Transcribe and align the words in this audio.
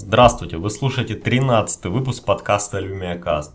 Здравствуйте, 0.00 0.58
вы 0.58 0.70
слушаете 0.70 1.16
13 1.16 1.86
выпуск 1.86 2.24
подкаста 2.24 2.78
LumiaCast. 2.78 3.50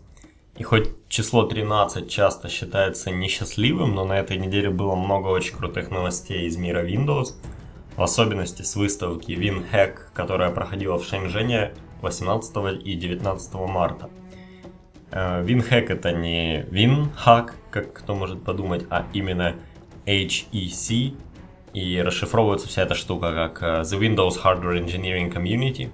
И 0.58 0.62
хоть 0.62 0.90
число 1.08 1.44
13 1.44 2.06
часто 2.06 2.50
считается 2.50 3.10
несчастливым, 3.10 3.94
но 3.94 4.04
на 4.04 4.18
этой 4.18 4.36
неделе 4.36 4.68
было 4.68 4.94
много 4.94 5.28
очень 5.28 5.56
крутых 5.56 5.90
новостей 5.90 6.46
из 6.46 6.58
мира 6.58 6.86
Windows, 6.86 7.28
в 7.96 8.02
особенности 8.02 8.60
с 8.60 8.76
выставки 8.76 9.32
WinHack, 9.32 9.96
которая 10.12 10.50
проходила 10.50 10.98
в 10.98 11.06
Шэньчжэне 11.06 11.72
18 12.02 12.86
и 12.86 12.94
19 12.94 13.54
марта. 13.54 14.10
WinHack 15.10 15.86
это 15.88 16.12
не 16.12 16.64
WinHack, 16.64 17.52
как 17.70 17.94
кто 17.94 18.14
может 18.14 18.44
подумать, 18.44 18.84
а 18.90 19.06
именно 19.14 19.54
HEC, 20.04 21.16
и 21.72 22.02
расшифровывается 22.02 22.68
вся 22.68 22.82
эта 22.82 22.94
штука 22.94 23.32
как 23.32 23.62
э, 23.62 23.80
The 23.80 23.98
Windows 23.98 24.40
Hardware 24.44 24.78
Engineering 24.78 25.32
Community. 25.32 25.90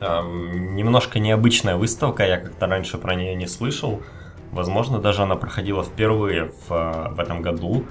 Немножко 0.00 1.18
необычная 1.18 1.76
выставка, 1.76 2.26
я 2.26 2.38
как-то 2.38 2.66
раньше 2.66 2.98
про 2.98 3.14
нее 3.14 3.34
не 3.34 3.46
слышал. 3.46 4.02
Возможно, 4.52 4.98
даже 4.98 5.22
она 5.22 5.36
проходила 5.36 5.82
впервые 5.82 6.46
в, 6.46 6.72
э, 6.72 7.08
в 7.10 7.20
этом 7.20 7.42
году. 7.42 7.84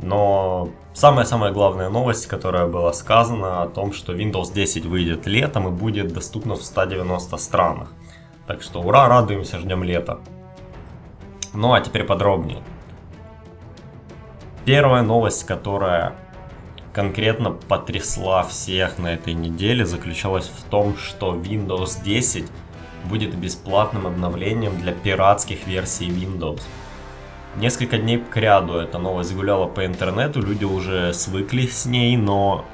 Но 0.00 0.70
самая-самая 0.92 1.52
главная 1.52 1.88
новость, 1.88 2.26
которая 2.26 2.66
была 2.66 2.92
сказана 2.92 3.62
о 3.62 3.68
том, 3.68 3.92
что 3.92 4.12
Windows 4.12 4.52
10 4.52 4.86
выйдет 4.86 5.26
летом 5.26 5.68
и 5.68 5.70
будет 5.70 6.12
доступна 6.12 6.56
в 6.56 6.62
190 6.62 7.36
странах. 7.36 7.92
Так 8.46 8.62
что 8.62 8.80
ура, 8.80 9.08
радуемся, 9.08 9.58
ждем 9.58 9.84
лета. 9.84 10.20
Ну 11.54 11.72
а 11.72 11.80
теперь 11.80 12.04
подробнее. 12.04 12.62
Первая 14.64 15.02
новость, 15.02 15.44
которая 15.44 16.14
конкретно 16.94 17.50
потрясла 17.50 18.44
всех 18.44 18.98
на 18.98 19.08
этой 19.14 19.34
неделе, 19.34 19.84
заключалась 19.84 20.46
в 20.46 20.62
том, 20.70 20.96
что 20.96 21.34
Windows 21.34 22.02
10 22.02 22.46
будет 23.04 23.34
бесплатным 23.34 24.06
обновлением 24.06 24.80
для 24.80 24.92
пиратских 24.92 25.66
версий 25.66 26.08
Windows. 26.08 26.62
Несколько 27.56 27.98
дней 27.98 28.18
к 28.18 28.36
ряду 28.36 28.74
эта 28.74 28.98
новость 28.98 29.34
гуляла 29.34 29.66
по 29.66 29.84
интернету, 29.84 30.40
люди 30.40 30.64
уже 30.64 31.12
свыкли 31.12 31.66
с 31.66 31.84
ней, 31.84 32.16
но, 32.16 32.64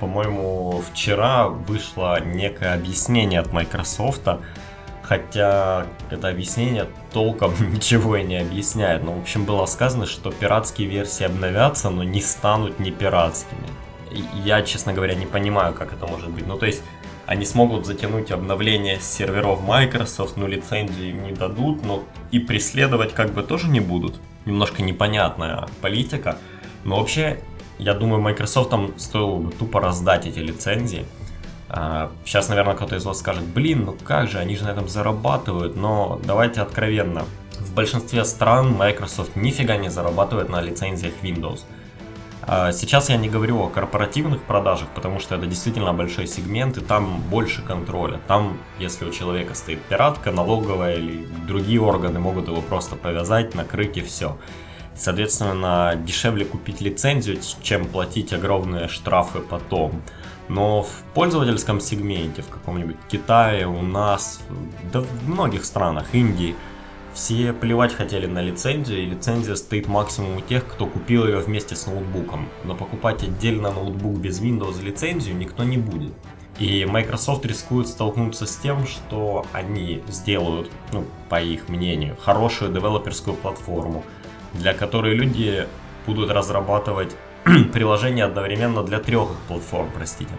по-моему, 0.00 0.82
вчера 0.92 1.48
вышло 1.48 2.20
некое 2.22 2.74
объяснение 2.74 3.40
от 3.40 3.52
Microsoft, 3.52 4.28
хотя 5.02 5.86
это 6.10 6.28
объяснение 6.28 6.86
толком 7.12 7.52
ничего 7.72 8.16
и 8.16 8.22
не 8.22 8.36
объясняет. 8.36 9.04
Но, 9.04 9.12
в 9.12 9.20
общем, 9.20 9.44
было 9.44 9.66
сказано, 9.66 10.06
что 10.06 10.30
пиратские 10.30 10.88
версии 10.88 11.24
обновятся, 11.24 11.90
но 11.90 12.04
не 12.04 12.20
станут 12.20 12.78
не 12.78 12.90
пиратскими. 12.90 13.68
Я, 14.44 14.62
честно 14.62 14.92
говоря, 14.92 15.14
не 15.14 15.26
понимаю, 15.26 15.72
как 15.74 15.92
это 15.92 16.06
может 16.06 16.30
быть. 16.30 16.46
Ну, 16.46 16.56
то 16.56 16.66
есть, 16.66 16.82
они 17.26 17.44
смогут 17.44 17.86
затянуть 17.86 18.32
обновление 18.32 18.98
с 18.98 19.04
серверов 19.04 19.62
Microsoft, 19.62 20.36
но 20.36 20.48
лицензии 20.48 21.10
им 21.10 21.22
не 21.22 21.32
дадут, 21.32 21.84
но 21.84 22.02
и 22.32 22.40
преследовать 22.40 23.14
как 23.14 23.32
бы 23.32 23.42
тоже 23.42 23.68
не 23.68 23.78
будут. 23.78 24.20
Немножко 24.46 24.82
непонятная 24.82 25.68
политика. 25.80 26.38
Но 26.82 26.98
вообще, 26.98 27.40
я 27.78 27.94
думаю, 27.94 28.20
Microsoft 28.20 28.70
там 28.70 28.98
стоило 28.98 29.36
бы 29.36 29.52
тупо 29.52 29.80
раздать 29.80 30.26
эти 30.26 30.40
лицензии 30.40 31.06
Сейчас, 32.24 32.46
а, 32.46 32.50
наверное, 32.50 32.74
кто-то 32.74 32.96
из 32.96 33.04
вас 33.04 33.20
скажет, 33.20 33.44
блин, 33.44 33.84
ну 33.84 33.96
как 34.04 34.28
же, 34.28 34.38
они 34.38 34.56
же 34.56 34.64
на 34.64 34.70
этом 34.70 34.88
зарабатывают, 34.88 35.76
но 35.76 36.20
давайте 36.24 36.62
откровенно. 36.62 37.24
В 37.60 37.74
большинстве 37.74 38.24
стран 38.24 38.72
Microsoft 38.72 39.36
нифига 39.36 39.76
не 39.76 39.88
зарабатывает 39.88 40.48
на 40.48 40.60
лицензиях 40.60 41.14
Windows. 41.22 41.60
А, 42.42 42.72
сейчас 42.72 43.08
я 43.08 43.16
не 43.16 43.28
говорю 43.28 43.62
о 43.62 43.68
корпоративных 43.68 44.42
продажах, 44.42 44.88
потому 44.96 45.20
что 45.20 45.36
это 45.36 45.46
действительно 45.46 45.92
большой 45.92 46.26
сегмент, 46.26 46.76
и 46.78 46.80
там 46.80 47.20
больше 47.30 47.62
контроля. 47.62 48.18
Там, 48.26 48.58
если 48.80 49.04
у 49.04 49.12
человека 49.12 49.54
стоит 49.54 49.80
пиратка, 49.82 50.32
налоговая 50.32 50.96
или 50.96 51.24
другие 51.46 51.80
органы 51.80 52.18
могут 52.18 52.48
его 52.48 52.62
просто 52.62 52.96
повязать, 52.96 53.54
накрыть 53.54 53.96
и 53.96 54.00
все. 54.00 54.36
Соответственно, 54.96 55.94
дешевле 55.96 56.44
купить 56.44 56.80
лицензию, 56.80 57.38
чем 57.62 57.84
платить 57.84 58.32
огромные 58.32 58.88
штрафы 58.88 59.38
потом. 59.38 60.02
Но 60.50 60.82
в 60.82 61.04
пользовательском 61.14 61.78
сегменте, 61.78 62.42
в 62.42 62.48
каком-нибудь 62.48 62.96
Китае, 63.08 63.68
у 63.68 63.82
нас, 63.82 64.40
да 64.92 65.00
в 65.00 65.28
многих 65.28 65.64
странах, 65.64 66.12
Индии, 66.12 66.56
все 67.14 67.52
плевать 67.52 67.94
хотели 67.94 68.26
на 68.26 68.42
лицензию, 68.42 69.00
и 69.00 69.06
лицензия 69.06 69.54
стоит 69.54 69.86
максимум 69.86 70.38
у 70.38 70.40
тех, 70.40 70.66
кто 70.66 70.86
купил 70.86 71.24
ее 71.24 71.38
вместе 71.38 71.76
с 71.76 71.86
ноутбуком. 71.86 72.48
Но 72.64 72.74
покупать 72.74 73.22
отдельно 73.22 73.70
ноутбук 73.70 74.16
без 74.16 74.40
Windows 74.42 74.82
лицензию 74.82 75.36
никто 75.36 75.62
не 75.62 75.78
будет. 75.78 76.14
И 76.58 76.84
Microsoft 76.84 77.46
рискует 77.46 77.86
столкнуться 77.86 78.44
с 78.44 78.56
тем, 78.56 78.88
что 78.88 79.46
они 79.52 80.02
сделают, 80.08 80.68
ну, 80.90 81.04
по 81.28 81.40
их 81.40 81.68
мнению, 81.68 82.16
хорошую 82.20 82.72
девелоперскую 82.72 83.36
платформу, 83.36 84.02
для 84.54 84.74
которой 84.74 85.14
люди 85.14 85.68
будут 86.06 86.32
разрабатывать 86.32 87.14
приложение 87.72 88.24
одновременно 88.24 88.82
для 88.82 88.98
трех 88.98 89.28
платформ, 89.48 89.90
простите. 89.94 90.32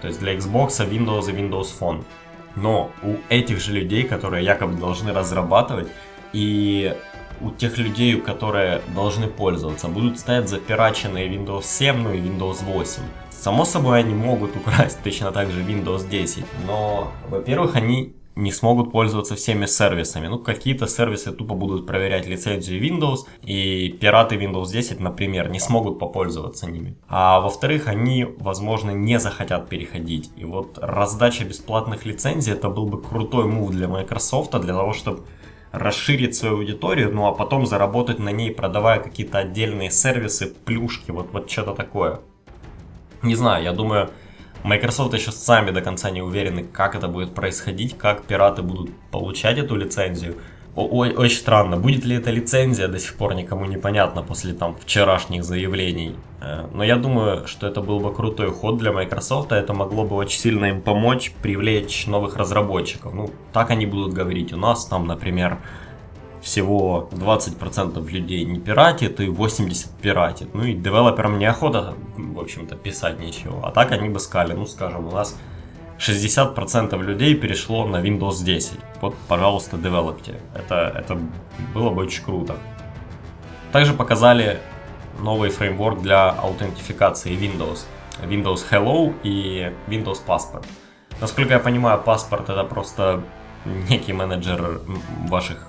То 0.00 0.08
есть 0.08 0.20
для 0.20 0.34
Xbox, 0.34 0.68
Windows 0.88 1.30
и 1.30 1.32
Windows 1.32 1.68
Phone. 1.78 2.04
Но 2.56 2.90
у 3.02 3.16
этих 3.28 3.60
же 3.60 3.72
людей, 3.72 4.04
которые 4.04 4.44
якобы 4.44 4.74
должны 4.74 5.12
разрабатывать, 5.12 5.88
и 6.32 6.94
у 7.40 7.50
тех 7.50 7.78
людей, 7.78 8.20
которые 8.20 8.80
должны 8.94 9.26
пользоваться, 9.26 9.88
будут 9.88 10.18
стоять 10.18 10.48
запираченные 10.48 11.28
Windows 11.28 11.64
7 11.64 11.96
ну 12.02 12.12
и 12.12 12.18
Windows 12.18 12.64
8. 12.64 13.02
Само 13.30 13.64
собой, 13.64 14.00
они 14.00 14.14
могут 14.14 14.56
украсть 14.56 15.02
точно 15.02 15.32
так 15.32 15.50
же 15.50 15.62
Windows 15.62 16.08
10, 16.08 16.44
но, 16.66 17.12
во-первых, 17.28 17.76
они 17.76 18.14
не 18.36 18.52
смогут 18.52 18.92
пользоваться 18.92 19.34
всеми 19.34 19.66
сервисами. 19.66 20.26
Ну, 20.26 20.38
какие-то 20.38 20.86
сервисы 20.86 21.32
тупо 21.32 21.54
будут 21.54 21.86
проверять 21.86 22.26
лицензию 22.26 22.82
Windows, 22.82 23.26
и 23.42 23.96
пираты 24.00 24.36
Windows 24.36 24.72
10, 24.72 25.00
например, 25.00 25.50
не 25.50 25.60
смогут 25.60 25.98
попользоваться 25.98 26.70
ними. 26.70 26.96
А 27.08 27.40
во-вторых, 27.40 27.88
они, 27.88 28.24
возможно, 28.38 28.90
не 28.90 29.18
захотят 29.18 29.68
переходить. 29.68 30.30
И 30.36 30.44
вот 30.44 30.78
раздача 30.78 31.44
бесплатных 31.44 32.06
лицензий, 32.06 32.52
это 32.52 32.68
был 32.68 32.86
бы 32.86 33.00
крутой 33.00 33.46
мув 33.46 33.70
для 33.70 33.88
Microsoft, 33.88 34.50
для 34.60 34.74
того, 34.74 34.92
чтобы 34.92 35.22
расширить 35.74 36.36
свою 36.36 36.58
аудиторию, 36.58 37.12
ну 37.12 37.26
а 37.26 37.32
потом 37.32 37.66
заработать 37.66 38.20
на 38.20 38.30
ней, 38.30 38.52
продавая 38.52 39.00
какие-то 39.00 39.38
отдельные 39.38 39.90
сервисы, 39.90 40.46
плюшки, 40.46 41.10
вот, 41.10 41.32
вот 41.32 41.50
что-то 41.50 41.74
такое. 41.74 42.20
Не 43.22 43.34
знаю, 43.34 43.64
я 43.64 43.72
думаю, 43.72 44.10
Microsoft 44.64 45.12
еще 45.12 45.30
сами 45.30 45.70
до 45.72 45.82
конца 45.82 46.10
не 46.10 46.22
уверены, 46.22 46.64
как 46.64 46.94
это 46.94 47.06
будет 47.06 47.34
происходить, 47.34 47.98
как 47.98 48.24
пираты 48.24 48.62
будут 48.62 48.90
получать 49.10 49.58
эту 49.58 49.76
лицензию. 49.76 50.36
Ой, 50.74 51.14
очень 51.14 51.36
странно, 51.36 51.76
будет 51.76 52.04
ли 52.04 52.16
эта 52.16 52.30
лицензия, 52.30 52.88
до 52.88 52.98
сих 52.98 53.14
пор 53.14 53.34
никому 53.34 53.66
непонятно 53.66 54.22
после 54.22 54.54
там 54.54 54.74
вчерашних 54.74 55.44
заявлений. 55.44 56.16
Э, 56.40 56.66
но 56.72 56.82
я 56.82 56.96
думаю, 56.96 57.46
что 57.46 57.68
это 57.68 57.80
был 57.80 58.00
бы 58.00 58.12
крутой 58.12 58.50
ход 58.50 58.78
для 58.78 58.90
Microsoft, 58.90 59.52
а 59.52 59.56
это 59.56 59.72
могло 59.74 60.04
бы 60.04 60.16
очень 60.16 60.40
сильно 60.40 60.64
им 60.64 60.80
помочь 60.80 61.32
привлечь 61.42 62.06
новых 62.06 62.36
разработчиков. 62.36 63.14
Ну, 63.14 63.30
так 63.52 63.70
они 63.70 63.86
будут 63.86 64.14
говорить. 64.14 64.52
У 64.52 64.56
нас 64.56 64.86
там, 64.86 65.06
например, 65.06 65.58
всего 66.44 67.08
20% 67.10 68.06
людей 68.10 68.44
не 68.44 68.60
пиратит 68.60 69.18
и 69.18 69.26
80% 69.26 69.88
пиратит. 70.02 70.54
Ну 70.54 70.64
и 70.64 70.74
девелоперам 70.74 71.38
неохота, 71.38 71.94
в 72.16 72.38
общем-то, 72.38 72.76
писать 72.76 73.18
ничего. 73.18 73.64
А 73.64 73.70
так 73.70 73.92
они 73.92 74.10
бы 74.10 74.20
сказали, 74.20 74.52
ну 74.52 74.66
скажем, 74.66 75.08
у 75.08 75.10
нас 75.10 75.36
60% 75.98 77.02
людей 77.02 77.34
перешло 77.34 77.86
на 77.86 77.96
Windows 77.96 78.44
10. 78.44 78.78
Вот, 79.00 79.14
пожалуйста, 79.26 79.78
девелопте. 79.78 80.38
Это, 80.54 80.92
это 80.94 81.18
было 81.72 81.88
бы 81.88 82.02
очень 82.02 82.22
круто. 82.22 82.56
Также 83.72 83.94
показали 83.94 84.60
новый 85.20 85.48
фреймворк 85.48 86.02
для 86.02 86.28
аутентификации 86.28 87.32
Windows. 87.32 87.86
Windows 88.22 88.60
Hello 88.70 89.14
и 89.22 89.72
Windows 89.88 90.18
Passport. 90.26 90.66
Насколько 91.22 91.54
я 91.54 91.58
понимаю, 91.58 92.02
паспорт 92.02 92.50
это 92.50 92.64
просто 92.64 93.22
некий 93.88 94.12
менеджер 94.12 94.82
ваших 95.28 95.68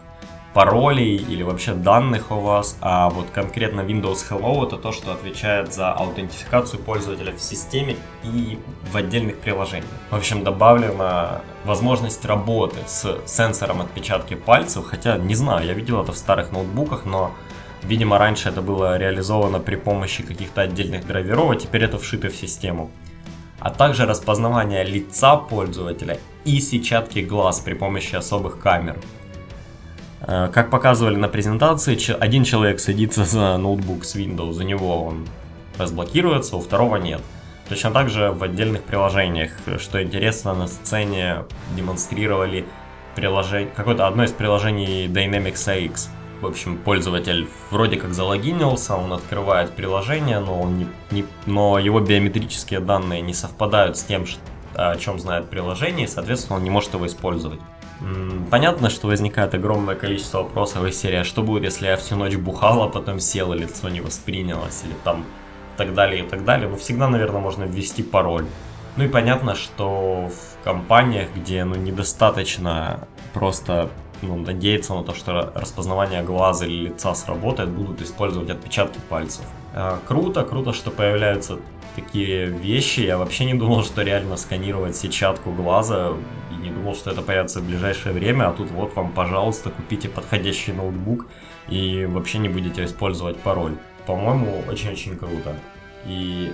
паролей 0.55 1.17
или 1.17 1.43
вообще 1.43 1.73
данных 1.73 2.31
у 2.31 2.35
вас, 2.35 2.77
а 2.79 3.09
вот 3.09 3.27
конкретно 3.33 3.81
Windows 3.81 4.19
Hello 4.29 4.65
это 4.65 4.77
то, 4.77 4.93
что 4.93 5.11
отвечает 5.11 5.73
за 5.73 5.91
аутентификацию 5.91 6.81
пользователя 6.81 7.33
в 7.33 7.41
системе 7.41 7.97
и 8.23 8.57
в 8.89 8.95
отдельных 8.95 9.39
приложениях. 9.39 9.91
В 10.09 10.15
общем, 10.15 10.45
добавлена 10.45 11.41
возможность 11.65 12.23
работы 12.23 12.77
с 12.87 13.17
сенсором 13.25 13.81
отпечатки 13.81 14.35
пальцев, 14.35 14.85
хотя 14.85 15.17
не 15.17 15.35
знаю, 15.35 15.67
я 15.67 15.73
видел 15.73 16.01
это 16.01 16.13
в 16.13 16.17
старых 16.17 16.53
ноутбуках, 16.53 17.03
но 17.03 17.31
видимо 17.83 18.17
раньше 18.17 18.47
это 18.47 18.61
было 18.61 18.97
реализовано 18.97 19.59
при 19.59 19.75
помощи 19.75 20.23
каких-то 20.23 20.61
отдельных 20.61 21.05
драйверов, 21.05 21.51
а 21.51 21.55
теперь 21.57 21.83
это 21.83 21.99
вшито 21.99 22.29
в 22.29 22.35
систему 22.35 22.91
а 23.59 23.71
также 23.71 24.05
распознавание 24.05 24.83
лица 24.83 25.37
пользователя 25.37 26.19
и 26.43 26.59
сетчатки 26.59 27.19
глаз 27.19 27.61
при 27.61 27.73
помощи 27.73 28.15
особых 28.15 28.59
камер. 28.59 28.97
Э, 30.27 30.49
как 30.51 30.69
показывали 30.69 31.15
на 31.15 31.27
презентации, 31.27 31.97
один 32.19 32.43
человек 32.43 32.79
садится 32.79 33.25
за 33.25 33.57
ноутбук 33.57 34.05
с 34.05 34.15
Windows, 34.15 34.57
у 34.59 34.63
него 34.63 35.03
он 35.03 35.27
разблокируется, 35.77 36.57
у 36.57 36.61
второго 36.61 36.97
нет. 36.97 37.21
Точно 37.69 37.91
так 37.91 38.09
же 38.09 38.31
в 38.31 38.43
отдельных 38.43 38.83
приложениях. 38.83 39.51
Что 39.79 40.01
интересно, 40.01 40.53
на 40.53 40.67
сцене 40.67 41.45
демонстрировали 41.75 42.65
приложение, 43.15 43.69
какое-то 43.75 44.07
одно 44.07 44.23
из 44.23 44.31
приложений 44.31 45.07
Dynamics 45.07 45.67
AX. 45.67 46.09
В 46.41 46.47
общем, 46.47 46.77
пользователь 46.77 47.47
вроде 47.71 47.97
как 47.97 48.13
залогинился, 48.13 48.95
он 48.95 49.13
открывает 49.13 49.71
приложение, 49.71 50.39
но, 50.39 50.61
он 50.61 50.77
не, 50.77 50.87
не, 51.11 51.25
но 51.45 51.79
его 51.79 52.01
биометрические 52.01 52.81
данные 52.81 53.21
не 53.21 53.33
совпадают 53.33 53.97
с 53.97 54.03
тем, 54.03 54.25
что, 54.27 54.41
о 54.75 54.95
чем 54.97 55.17
знает 55.17 55.49
приложение, 55.49 56.05
и, 56.05 56.09
соответственно, 56.09 56.57
он 56.57 56.63
не 56.63 56.69
может 56.69 56.93
его 56.93 57.07
использовать. 57.07 57.61
Понятно, 58.51 58.89
что 58.89 59.07
возникает 59.07 59.53
огромное 59.53 59.95
количество 59.95 60.39
вопросов 60.39 60.85
из 60.85 60.99
серии, 60.99 61.17
а 61.17 61.23
что 61.23 61.43
будет, 61.43 61.63
если 61.63 61.87
я 61.87 61.97
всю 61.97 62.15
ночь 62.15 62.35
бухал, 62.35 62.83
а 62.83 62.89
потом 62.89 63.19
сел, 63.19 63.53
и 63.53 63.57
лицо 63.57 63.89
не 63.89 64.01
воспринялось, 64.01 64.83
или 64.85 64.93
там 65.03 65.23
так 65.77 65.93
далее 65.93 66.23
и 66.23 66.27
так 66.27 66.43
далее. 66.43 66.67
Но 66.67 66.77
всегда, 66.77 67.07
наверное, 67.07 67.41
можно 67.41 67.63
ввести 67.63 68.03
пароль. 68.03 68.45
Ну 68.97 69.03
и 69.03 69.07
понятно, 69.07 69.55
что 69.55 70.29
в 70.29 70.63
компаниях, 70.63 71.29
где 71.35 71.63
ну, 71.65 71.75
недостаточно 71.75 73.07
просто 73.33 73.89
ну, 74.21 74.37
надеяться 74.37 74.93
на 74.93 75.03
то, 75.03 75.13
что 75.13 75.51
распознавание 75.53 76.23
глаза 76.23 76.65
или 76.65 76.87
лица 76.87 77.13
сработает, 77.13 77.69
будут 77.69 78.01
использовать 78.01 78.49
отпечатки 78.49 78.99
пальцев. 79.09 79.43
Э, 79.73 79.97
круто, 80.07 80.43
круто, 80.43 80.71
что 80.71 80.91
появляются 80.91 81.59
такие 81.95 82.45
вещи. 82.45 83.01
Я 83.01 83.17
вообще 83.17 83.45
не 83.45 83.53
думал, 83.53 83.83
что 83.83 84.01
реально 84.01 84.37
сканировать 84.37 84.95
сетчатку 84.95 85.51
глаза, 85.51 86.13
не 86.65 86.71
думал, 86.71 86.95
что 86.95 87.11
это 87.11 87.21
появится 87.21 87.59
в 87.59 87.65
ближайшее 87.65 88.13
время, 88.13 88.49
а 88.49 88.53
тут 88.53 88.69
вот 88.71 88.95
вам, 88.95 89.11
пожалуйста, 89.11 89.69
купите 89.69 90.09
подходящий 90.09 90.73
ноутбук 90.73 91.27
и 91.69 92.05
вообще 92.05 92.39
не 92.39 92.49
будете 92.49 92.83
использовать 92.83 93.37
пароль. 93.37 93.77
По-моему, 94.05 94.63
очень-очень 94.67 95.17
круто. 95.17 95.55
И 96.05 96.51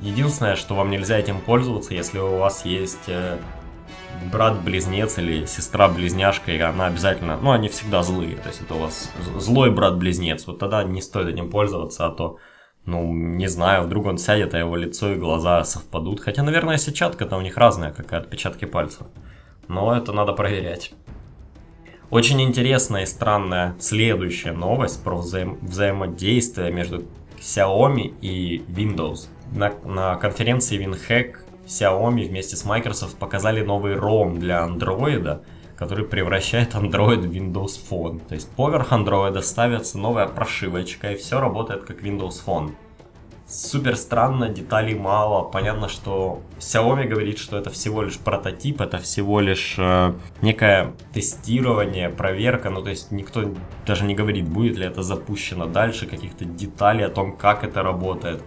единственное, 0.00 0.56
что 0.56 0.74
вам 0.74 0.90
нельзя 0.90 1.18
этим 1.18 1.40
пользоваться, 1.40 1.94
если 1.94 2.18
у 2.18 2.38
вас 2.38 2.64
есть 2.66 3.08
э, 3.08 3.38
брат-близнец 4.30 5.18
или 5.18 5.46
сестра-близняшка, 5.46 6.52
и 6.52 6.58
она 6.58 6.86
обязательно, 6.86 7.38
ну, 7.40 7.52
они 7.52 7.68
всегда 7.68 8.02
злые, 8.02 8.36
то 8.36 8.48
есть 8.48 8.60
это 8.60 8.74
у 8.74 8.78
вас 8.78 9.10
злой 9.38 9.70
брат-близнец, 9.70 10.46
вот 10.46 10.58
тогда 10.58 10.84
не 10.84 11.00
стоит 11.00 11.28
этим 11.28 11.50
пользоваться, 11.50 12.06
а 12.06 12.10
то, 12.10 12.38
ну, 12.84 13.12
не 13.12 13.48
знаю, 13.48 13.84
вдруг 13.84 14.06
он 14.06 14.18
сядет, 14.18 14.54
а 14.54 14.58
его 14.58 14.76
лицо 14.76 15.12
и 15.12 15.16
глаза 15.16 15.64
совпадут, 15.64 16.20
хотя, 16.20 16.42
наверное, 16.42 16.76
сетчатка-то 16.76 17.36
у 17.36 17.40
них 17.40 17.56
разная, 17.56 17.92
как 17.92 18.12
и 18.12 18.16
отпечатки 18.16 18.66
пальцев, 18.66 19.06
но 19.72 19.96
это 19.96 20.12
надо 20.12 20.32
проверять. 20.32 20.92
Очень 22.10 22.42
интересная 22.42 23.04
и 23.04 23.06
странная 23.06 23.74
следующая 23.80 24.52
новость 24.52 25.02
про 25.02 25.16
взаим 25.16 25.58
взаимодействие 25.62 26.70
между 26.70 27.04
Xiaomi 27.40 28.14
и 28.20 28.62
Windows. 28.68 29.28
На, 29.52 29.72
на 29.84 30.16
конференции 30.16 30.78
WinHack 30.78 31.36
Xiaomi 31.66 32.28
вместе 32.28 32.56
с 32.56 32.66
Microsoft 32.66 33.16
показали 33.16 33.62
новый 33.62 33.94
ROM 33.94 34.38
для 34.38 34.66
Android, 34.66 35.40
который 35.76 36.04
превращает 36.04 36.74
Android 36.74 37.20
в 37.20 37.32
Windows 37.32 37.78
Phone. 37.90 38.20
То 38.28 38.34
есть 38.34 38.50
поверх 38.50 38.92
Android 38.92 39.40
ставится 39.40 39.96
новая 39.96 40.26
прошивочка 40.26 41.12
и 41.12 41.16
все 41.16 41.40
работает 41.40 41.84
как 41.84 42.02
Windows 42.02 42.42
Phone. 42.46 42.72
Супер 43.52 43.96
странно, 43.96 44.48
деталей 44.48 44.94
мало. 44.94 45.42
Понятно, 45.42 45.90
что 45.90 46.40
Xiaomi 46.58 47.04
говорит, 47.04 47.38
что 47.38 47.58
это 47.58 47.68
всего 47.68 48.00
лишь 48.00 48.16
прототип, 48.18 48.80
это 48.80 48.96
всего 48.96 49.40
лишь 49.40 49.74
э, 49.76 50.14
некое 50.40 50.94
тестирование, 51.12 52.08
проверка. 52.08 52.70
Ну, 52.70 52.80
то 52.80 52.88
есть 52.88 53.10
никто 53.10 53.52
даже 53.86 54.06
не 54.06 54.14
говорит, 54.14 54.48
будет 54.48 54.78
ли 54.78 54.86
это 54.86 55.02
запущено 55.02 55.66
дальше, 55.66 56.06
каких-то 56.06 56.46
деталей 56.46 57.04
о 57.04 57.10
том, 57.10 57.36
как 57.36 57.62
это 57.62 57.82
работает. 57.82 58.42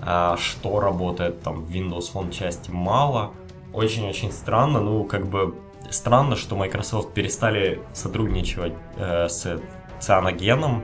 А, 0.00 0.36
что 0.36 0.80
работает 0.80 1.42
там 1.42 1.62
в 1.62 1.70
Windows 1.70 2.12
Phone 2.12 2.32
части 2.32 2.72
мало. 2.72 3.30
Очень-очень 3.72 4.32
странно, 4.32 4.80
ну 4.80 5.04
как 5.04 5.28
бы 5.28 5.54
странно, 5.90 6.34
что 6.34 6.56
Microsoft 6.56 7.14
перестали 7.14 7.80
сотрудничать 7.92 8.74
э, 8.96 9.28
с 9.28 9.60
цианогеном 10.00 10.82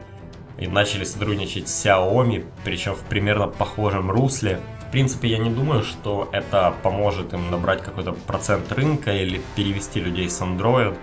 и 0.58 0.66
начали 0.66 1.04
сотрудничать 1.04 1.68
с 1.68 1.86
Xiaomi, 1.86 2.44
причем 2.64 2.94
в 2.94 3.00
примерно 3.00 3.46
похожем 3.46 4.10
русле. 4.10 4.60
В 4.88 4.90
принципе, 4.90 5.28
я 5.28 5.38
не 5.38 5.50
думаю, 5.50 5.82
что 5.82 6.28
это 6.32 6.74
поможет 6.82 7.34
им 7.34 7.50
набрать 7.50 7.82
какой-то 7.82 8.12
процент 8.12 8.70
рынка 8.72 9.12
или 9.12 9.40
перевести 9.56 10.00
людей 10.00 10.30
с 10.30 10.40
Android 10.40 10.96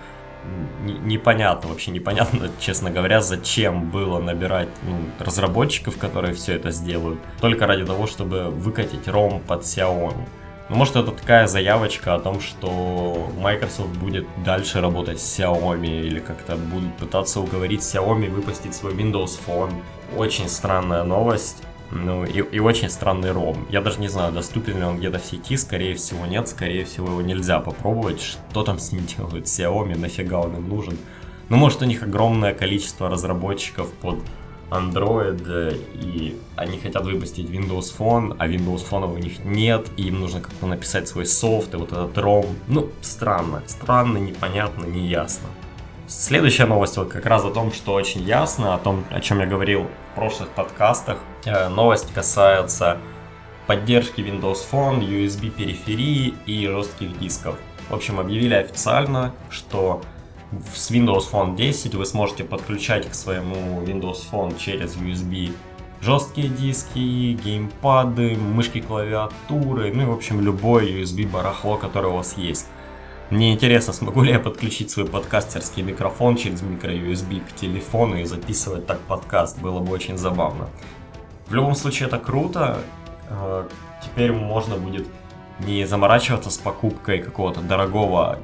непонятно, 0.85 1.69
вообще 1.69 1.91
непонятно, 1.91 2.50
честно 2.59 2.91
говоря, 2.91 3.21
зачем 3.21 3.89
было 3.89 4.19
набирать 4.19 4.69
ну, 4.83 4.97
разработчиков, 5.19 5.97
которые 5.97 6.33
все 6.33 6.53
это 6.53 6.71
сделают, 6.71 7.19
только 7.39 7.67
ради 7.67 7.85
того, 7.85 8.07
чтобы 8.07 8.50
выкатить 8.50 9.07
ROM 9.07 9.39
под 9.39 9.61
Xiaomi. 9.61 10.27
Ну, 10.73 10.79
может, 10.79 10.95
это 10.95 11.11
такая 11.11 11.45
заявочка 11.45 12.15
о 12.15 12.19
том, 12.19 12.41
что 12.41 13.29
Microsoft 13.37 13.95
будет 13.99 14.25
дальше 14.43 14.81
работать 14.81 15.21
с 15.21 15.39
Xiaomi 15.39 16.07
или 16.07 16.17
как-то 16.17 16.55
будут 16.55 16.97
пытаться 16.97 17.41
уговорить 17.41 17.81
Xiaomi 17.81 18.27
выпустить 18.27 18.73
свой 18.73 18.95
Windows 18.95 19.39
Phone. 19.45 19.71
Очень 20.17 20.49
странная 20.49 21.03
новость. 21.03 21.61
Ну 21.91 22.25
и, 22.25 22.39
и 22.39 22.57
очень 22.57 22.89
странный 22.89 23.29
ROM. 23.29 23.55
Я 23.69 23.81
даже 23.81 23.99
не 23.99 24.07
знаю, 24.07 24.33
доступен 24.33 24.79
ли 24.79 24.83
он 24.83 24.97
где-то 24.97 25.19
в 25.19 25.25
сети, 25.25 25.57
скорее 25.57 25.93
всего 25.93 26.25
нет, 26.25 26.47
скорее 26.47 26.85
всего 26.85 27.09
его 27.09 27.21
нельзя 27.21 27.59
попробовать. 27.59 28.19
Что 28.19 28.63
там 28.63 28.79
с 28.79 28.91
ним 28.91 29.05
делают 29.17 29.45
Xiaomi, 29.45 29.95
нафига 29.95 30.39
он 30.39 30.55
им 30.55 30.69
нужен. 30.69 30.97
Ну 31.49 31.57
может 31.57 31.83
у 31.83 31.85
них 31.85 32.01
огромное 32.01 32.55
количество 32.55 33.11
разработчиков 33.11 33.93
под 34.01 34.17
Android, 34.73 35.77
и 35.93 36.39
они 36.55 36.77
хотят 36.77 37.03
выпустить 37.03 37.49
Windows 37.49 37.93
Phone, 37.97 38.35
а 38.39 38.47
Windows 38.47 38.83
Phone 38.89 39.13
у 39.13 39.17
них 39.17 39.43
нет, 39.45 39.87
и 39.97 40.03
им 40.07 40.19
нужно 40.19 40.41
как-то 40.41 40.65
написать 40.65 41.07
свой 41.07 41.25
софт, 41.25 41.73
и 41.73 41.77
вот 41.77 41.91
этот 41.91 42.17
ROM. 42.17 42.47
Ну, 42.67 42.89
странно, 43.01 43.63
странно, 43.67 44.17
непонятно, 44.17 44.85
неясно. 44.85 45.47
Следующая 46.07 46.65
новость 46.65 46.97
вот 46.97 47.09
как 47.09 47.25
раз 47.25 47.45
о 47.45 47.49
том, 47.51 47.71
что 47.71 47.93
очень 47.93 48.21
ясно, 48.21 48.75
о 48.75 48.77
том, 48.77 49.05
о 49.09 49.21
чем 49.21 49.39
я 49.39 49.45
говорил 49.45 49.87
в 50.11 50.15
прошлых 50.15 50.49
подкастах. 50.49 51.17
Э, 51.45 51.69
новость 51.69 52.13
касается 52.13 52.97
поддержки 53.67 54.21
Windows 54.21 54.59
Phone, 54.69 54.99
USB 54.99 55.49
периферии 55.49 56.33
и 56.45 56.67
жестких 56.67 57.17
дисков. 57.19 57.55
В 57.89 57.95
общем, 57.95 58.19
объявили 58.19 58.53
официально, 58.53 59.33
что 59.49 60.01
с 60.75 60.91
Windows 60.91 61.31
Phone 61.31 61.55
10 61.55 61.95
вы 61.95 62.05
сможете 62.05 62.44
подключать 62.44 63.09
к 63.09 63.13
своему 63.13 63.81
Windows 63.81 64.19
Phone 64.31 64.57
через 64.57 64.95
USB 64.95 65.51
жесткие 66.03 66.50
диски, 66.50 67.33
геймпады, 67.44 68.35
мышки, 68.35 68.81
клавиатуры, 68.81 69.94
ну 69.94 70.03
и 70.03 70.05
в 70.05 70.11
общем 70.11 70.41
любое 70.41 70.85
USB 70.85 71.27
барахло, 71.27 71.77
которое 71.77 72.09
у 72.09 72.17
вас 72.17 72.38
есть. 72.38 72.67
Мне 73.29 73.53
интересно, 73.53 73.94
смогу 73.94 74.21
ли 74.21 74.31
я 74.31 74.39
подключить 74.39 74.91
свой 74.91 75.07
подкастерский 75.07 75.81
микрофон 75.81 76.36
через 76.36 76.62
микро-USB 76.62 77.41
к 77.41 77.55
телефону 77.55 78.17
и 78.17 78.25
записывать 78.25 78.86
так 78.86 79.00
подкаст. 79.00 79.60
Было 79.60 79.79
бы 79.79 79.93
очень 79.93 80.17
забавно. 80.17 80.69
В 81.48 81.53
любом 81.53 81.74
случае 81.74 82.07
это 82.07 82.19
круто. 82.19 82.81
Э, 83.29 83.67
теперь 84.03 84.33
можно 84.33 84.75
будет 84.75 85.07
не 85.60 85.86
заморачиваться 85.86 86.50
с 86.50 86.57
покупкой 86.57 87.19
какого-то 87.19 87.62
дорогого 87.62 88.39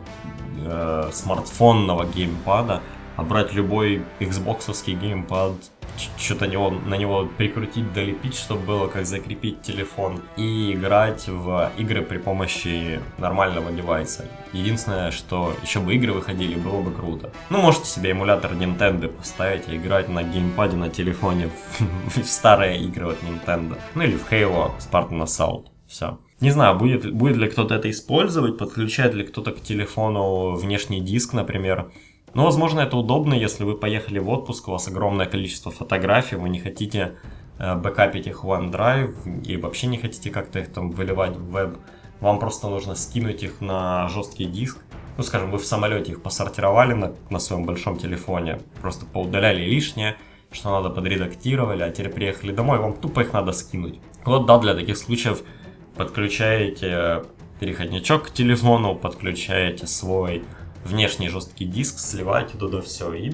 э, 0.65 1.09
смартфонного 1.11 2.05
геймпада, 2.05 2.81
а 3.15 3.23
брать 3.23 3.53
любой 3.53 4.01
Xbox 4.19 4.71
геймпад, 4.93 5.53
что-то 6.17 6.47
него, 6.47 6.69
на 6.69 6.95
него 6.95 7.25
прикрутить, 7.25 7.91
долепить, 7.93 8.35
чтобы 8.35 8.61
было 8.61 8.87
как 8.87 9.05
закрепить 9.05 9.61
телефон 9.61 10.21
и 10.37 10.73
играть 10.73 11.27
в 11.27 11.71
игры 11.77 12.01
при 12.01 12.17
помощи 12.17 13.01
нормального 13.17 13.71
девайса. 13.71 14.25
Единственное, 14.53 15.11
что 15.11 15.53
еще 15.61 15.79
бы 15.79 15.95
игры 15.95 16.13
выходили, 16.13 16.55
было 16.55 16.81
бы 16.81 16.91
круто. 16.91 17.31
Ну, 17.49 17.59
можете 17.59 17.85
себе 17.85 18.11
эмулятор 18.11 18.53
Nintendo 18.53 19.09
поставить 19.09 19.67
и 19.67 19.75
играть 19.75 20.07
на 20.09 20.23
геймпаде 20.23 20.77
на 20.77 20.89
телефоне 20.89 21.49
в, 21.49 22.19
в 22.21 22.25
старые 22.25 22.79
игры 22.79 23.11
от 23.11 23.21
Nintendo. 23.23 23.77
Ну 23.95 24.03
или 24.03 24.15
в 24.15 24.31
Halo 24.31 24.71
Spartan 24.79 25.23
Assault. 25.23 25.65
Все. 25.87 26.19
Не 26.41 26.51
знаю, 26.51 26.77
будет, 26.77 27.13
будет 27.13 27.35
ли 27.35 27.49
кто-то 27.49 27.75
это 27.75 27.89
использовать, 27.89 28.57
подключает 28.57 29.13
ли 29.13 29.25
кто-то 29.25 29.51
к 29.51 29.61
телефону 29.61 30.55
внешний 30.55 31.01
диск, 31.01 31.33
например. 31.33 31.91
Ну, 32.33 32.45
возможно, 32.45 32.79
это 32.79 32.95
удобно, 32.95 33.33
если 33.33 33.65
вы 33.65 33.75
поехали 33.75 34.19
в 34.19 34.29
отпуск, 34.29 34.67
у 34.67 34.71
вас 34.71 34.87
огромное 34.87 35.25
количество 35.25 35.71
фотографий, 35.71 36.37
вы 36.37 36.49
не 36.49 36.59
хотите 36.59 37.15
э, 37.57 37.75
бэкапить 37.75 38.27
их 38.27 38.43
в 38.43 38.47
OneDrive 38.47 39.41
и 39.45 39.57
вообще 39.57 39.87
не 39.87 39.97
хотите 39.97 40.29
как-то 40.29 40.59
их 40.59 40.71
там 40.71 40.91
выливать 40.91 41.35
в 41.35 41.51
веб. 41.51 41.77
Вам 42.21 42.39
просто 42.39 42.69
нужно 42.69 42.95
скинуть 42.95 43.43
их 43.43 43.59
на 43.59 44.07
жесткий 44.09 44.45
диск. 44.45 44.77
Ну, 45.17 45.23
скажем, 45.23 45.51
вы 45.51 45.57
в 45.57 45.65
самолете 45.65 46.13
их 46.13 46.21
посортировали 46.21 46.93
на, 46.93 47.13
на 47.29 47.39
своем 47.39 47.65
большом 47.65 47.97
телефоне, 47.97 48.59
просто 48.81 49.05
поудаляли 49.05 49.65
лишнее, 49.65 50.15
что 50.51 50.71
надо 50.71 50.89
подредактировали, 50.89 51.83
а 51.83 51.89
теперь 51.89 52.13
приехали 52.13 52.51
домой, 52.53 52.79
вам 52.79 52.93
тупо 52.93 53.21
их 53.21 53.33
надо 53.33 53.51
скинуть. 53.51 53.99
Вот 54.23 54.45
да, 54.45 54.57
для 54.59 54.73
таких 54.73 54.97
случаев 54.97 55.43
подключаете 55.99 57.23
переходничок 57.59 58.27
к 58.27 58.31
телефону, 58.31 58.95
подключаете 58.95 59.85
свой 59.85 60.45
внешний 60.85 61.27
жесткий 61.27 61.65
диск, 61.65 61.99
сливаете 61.99 62.57
туда 62.57 62.79
все 62.79 63.11
и 63.13 63.33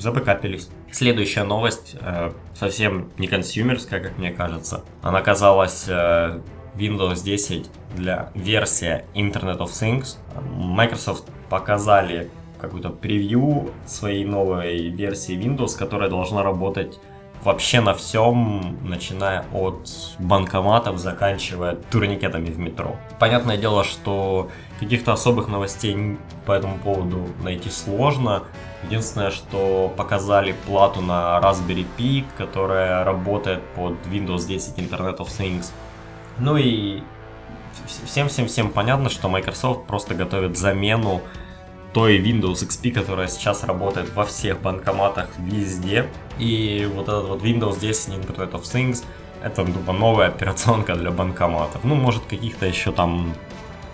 забэкапились. 0.00 0.68
Следующая 0.90 1.44
новость, 1.44 1.94
э, 2.00 2.32
совсем 2.58 3.12
не 3.16 3.28
консюмерская, 3.28 4.00
как 4.00 4.18
мне 4.18 4.32
кажется. 4.32 4.82
Она 5.02 5.22
казалась 5.22 5.84
э, 5.86 6.40
Windows 6.74 7.22
10 7.22 7.70
для 7.94 8.32
версии 8.34 9.04
Internet 9.14 9.58
of 9.58 9.68
Things. 9.68 10.16
Microsoft 10.56 11.28
показали 11.48 12.28
какую-то 12.60 12.90
превью 12.90 13.70
своей 13.86 14.24
новой 14.24 14.88
версии 14.88 15.38
Windows, 15.38 15.78
которая 15.78 16.10
должна 16.10 16.42
работать 16.42 16.98
вообще 17.42 17.80
на 17.80 17.94
всем, 17.94 18.78
начиная 18.82 19.44
от 19.52 19.88
банкоматов, 20.18 20.98
заканчивая 20.98 21.76
турникетами 21.90 22.50
в 22.50 22.58
метро. 22.58 22.96
Понятное 23.18 23.56
дело, 23.56 23.84
что 23.84 24.50
каких-то 24.78 25.12
особых 25.12 25.48
новостей 25.48 26.18
по 26.46 26.52
этому 26.52 26.78
поводу 26.78 27.28
найти 27.42 27.70
сложно. 27.70 28.44
Единственное, 28.84 29.30
что 29.30 29.92
показали 29.96 30.54
плату 30.66 31.00
на 31.00 31.38
Raspberry 31.42 31.86
Pi, 31.98 32.24
которая 32.36 33.04
работает 33.04 33.62
под 33.74 33.94
Windows 34.06 34.46
10 34.46 34.78
Internet 34.78 35.18
of 35.18 35.28
Things. 35.28 35.72
Ну 36.38 36.56
и 36.56 37.02
всем-всем-всем 38.06 38.70
понятно, 38.70 39.10
что 39.10 39.28
Microsoft 39.28 39.86
просто 39.86 40.14
готовит 40.14 40.56
замену 40.56 41.20
той 41.92 42.18
Windows 42.18 42.66
XP, 42.66 42.92
которая 42.92 43.28
сейчас 43.28 43.64
работает 43.64 44.14
во 44.14 44.24
всех 44.24 44.60
банкоматах 44.60 45.28
везде. 45.38 46.06
И 46.38 46.88
вот 46.94 47.08
этот 47.08 47.28
вот 47.28 47.42
Windows 47.42 47.80
10 47.80 48.08
Internet 48.10 48.52
of 48.52 48.62
Things 48.62 49.04
это 49.42 49.64
тупо 49.64 49.92
новая 49.92 50.28
операционка 50.28 50.94
для 50.94 51.10
банкоматов. 51.10 51.82
Ну, 51.84 51.94
может, 51.94 52.24
каких-то 52.24 52.66
еще 52.66 52.92
там 52.92 53.34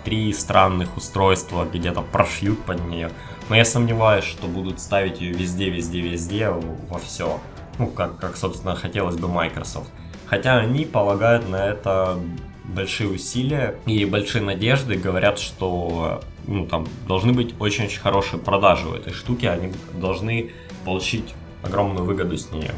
три 0.03 0.31
странных 0.33 0.95
устройства 0.97 1.67
где-то 1.71 2.01
прошьют 2.01 2.63
под 2.63 2.85
нее. 2.87 3.11
Но 3.49 3.55
я 3.55 3.65
сомневаюсь, 3.65 4.25
что 4.25 4.47
будут 4.47 4.79
ставить 4.79 5.21
ее 5.21 5.33
везде, 5.33 5.69
везде, 5.69 6.01
везде, 6.01 6.49
во 6.49 6.99
все. 6.99 7.39
Ну, 7.79 7.87
как, 7.87 8.17
как 8.17 8.37
собственно, 8.37 8.75
хотелось 8.75 9.17
бы 9.17 9.27
Microsoft. 9.27 9.89
Хотя 10.25 10.57
они 10.57 10.85
полагают 10.85 11.47
на 11.49 11.67
это 11.67 12.17
большие 12.67 13.09
усилия 13.09 13.75
и 13.85 14.05
большие 14.05 14.43
надежды, 14.43 14.95
говорят, 14.95 15.39
что 15.39 16.21
ну, 16.45 16.65
там 16.65 16.87
должны 17.07 17.33
быть 17.33 17.55
очень-очень 17.59 17.99
хорошие 17.99 18.39
продажи 18.39 18.87
у 18.87 18.93
этой 18.93 19.13
штуки, 19.13 19.45
они 19.45 19.71
должны 19.93 20.51
получить 20.85 21.33
огромную 21.63 22.05
выгоду 22.05 22.37
с 22.37 22.51
нее. 22.51 22.71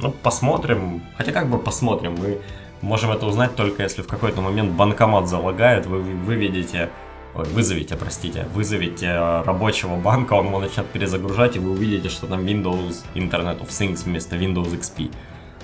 Ну, 0.00 0.10
посмотрим. 0.10 1.02
Хотя 1.16 1.32
как 1.32 1.48
бы 1.48 1.58
посмотрим, 1.58 2.16
мы 2.18 2.38
можем 2.80 3.10
это 3.10 3.26
узнать 3.26 3.56
только 3.56 3.82
если 3.82 4.02
в 4.02 4.06
какой-то 4.06 4.40
момент 4.40 4.72
банкомат 4.72 5.28
залагает, 5.28 5.86
вы 5.86 6.00
выведете, 6.00 6.90
ой, 7.34 7.44
вызовите, 7.44 7.96
простите, 7.96 8.46
вызовите 8.54 9.42
рабочего 9.44 9.96
банка, 9.96 10.34
он 10.34 10.46
его 10.46 10.60
начнет 10.60 10.86
перезагружать, 10.86 11.56
и 11.56 11.58
вы 11.58 11.72
увидите, 11.72 12.08
что 12.08 12.26
там 12.26 12.44
Windows 12.44 13.04
Internet 13.14 13.60
of 13.60 13.68
Things 13.68 14.04
вместо 14.04 14.36
Windows 14.36 14.78
XP. 14.78 15.10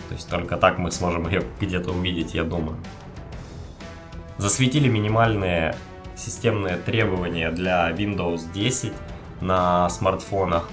То 0.09 0.15
есть 0.15 0.29
только 0.29 0.57
так 0.57 0.79
мы 0.79 0.91
сможем 0.91 1.29
ее 1.29 1.45
где-то 1.61 1.91
увидеть, 1.91 2.35
я 2.35 2.43
думаю. 2.43 2.77
Засветили 4.41 4.89
минимальные 4.89 5.77
системные 6.17 6.77
требования 6.77 7.51
для 7.51 7.91
Windows 7.91 8.51
10 8.55 8.91
на 9.43 9.87
смартфонах. 9.91 10.67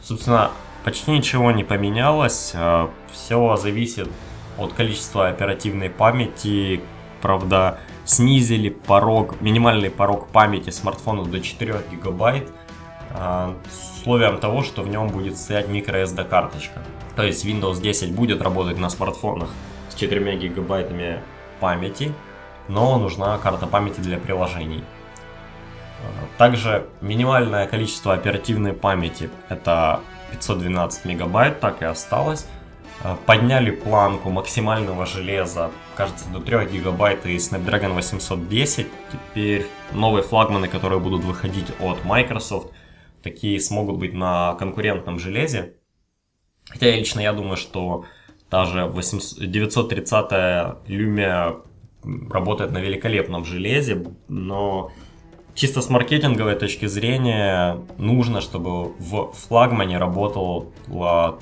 Собственно, 0.00 0.50
почти 0.82 1.10
ничего 1.10 1.52
не 1.52 1.62
поменялось. 1.62 2.52
Э, 2.54 2.88
Все 3.12 3.54
зависит 3.56 4.08
от 4.56 4.72
количества 4.72 5.28
оперативной 5.28 5.90
памяти. 5.90 6.80
Правда, 7.20 7.80
снизили 8.06 8.70
порог, 8.70 9.38
минимальный 9.42 9.90
порог 9.90 10.28
памяти 10.28 10.70
смартфона 10.70 11.26
до 11.26 11.38
4 11.38 11.82
гигабайт 11.90 12.48
э, 13.10 13.54
с 13.70 14.00
условием 14.00 14.38
того, 14.38 14.62
что 14.62 14.80
в 14.80 14.88
нем 14.88 15.08
будет 15.08 15.36
стоять 15.36 15.68
microSD 15.68 16.26
карточка. 16.26 16.82
То 17.14 17.24
есть 17.24 17.44
Windows 17.44 17.78
10 17.78 18.14
будет 18.14 18.40
работать 18.40 18.78
на 18.78 18.88
смартфонах 18.88 19.50
с 19.90 19.96
4 19.96 20.34
гигабайтами 20.38 21.20
памяти, 21.60 22.14
но 22.68 22.98
нужна 22.98 23.38
карта 23.38 23.66
памяти 23.66 24.00
для 24.00 24.18
приложений. 24.18 24.84
Также 26.38 26.88
минимальное 27.00 27.66
количество 27.66 28.14
оперативной 28.14 28.72
памяти 28.72 29.30
это 29.48 30.00
512 30.32 31.04
мегабайт, 31.04 31.60
так 31.60 31.82
и 31.82 31.84
осталось. 31.84 32.46
Подняли 33.26 33.70
планку 33.70 34.30
максимального 34.30 35.06
железа, 35.06 35.70
кажется, 35.96 36.28
до 36.28 36.40
3 36.40 36.66
гигабайт 36.66 37.26
и 37.26 37.36
Snapdragon 37.36 37.94
810. 37.94 38.86
Теперь 39.10 39.66
новые 39.92 40.22
флагманы, 40.22 40.68
которые 40.68 41.00
будут 41.00 41.24
выходить 41.24 41.72
от 41.80 42.04
Microsoft, 42.04 42.72
такие 43.22 43.60
смогут 43.60 43.98
быть 43.98 44.12
на 44.12 44.54
конкурентном 44.54 45.18
железе. 45.18 45.74
Хотя 46.68 46.90
лично 46.92 47.20
я 47.20 47.32
думаю, 47.32 47.56
что 47.56 48.04
даже 48.50 48.90
930 48.92 50.32
Lumia 50.88 51.62
работает 52.30 52.72
на 52.72 52.78
великолепном 52.78 53.44
железе, 53.44 54.04
но 54.28 54.90
чисто 55.54 55.82
с 55.82 55.90
маркетинговой 55.90 56.54
точки 56.56 56.86
зрения 56.86 57.78
нужно, 57.98 58.40
чтобы 58.40 58.92
в 58.98 59.32
флагмане 59.32 59.98
работало 59.98 60.66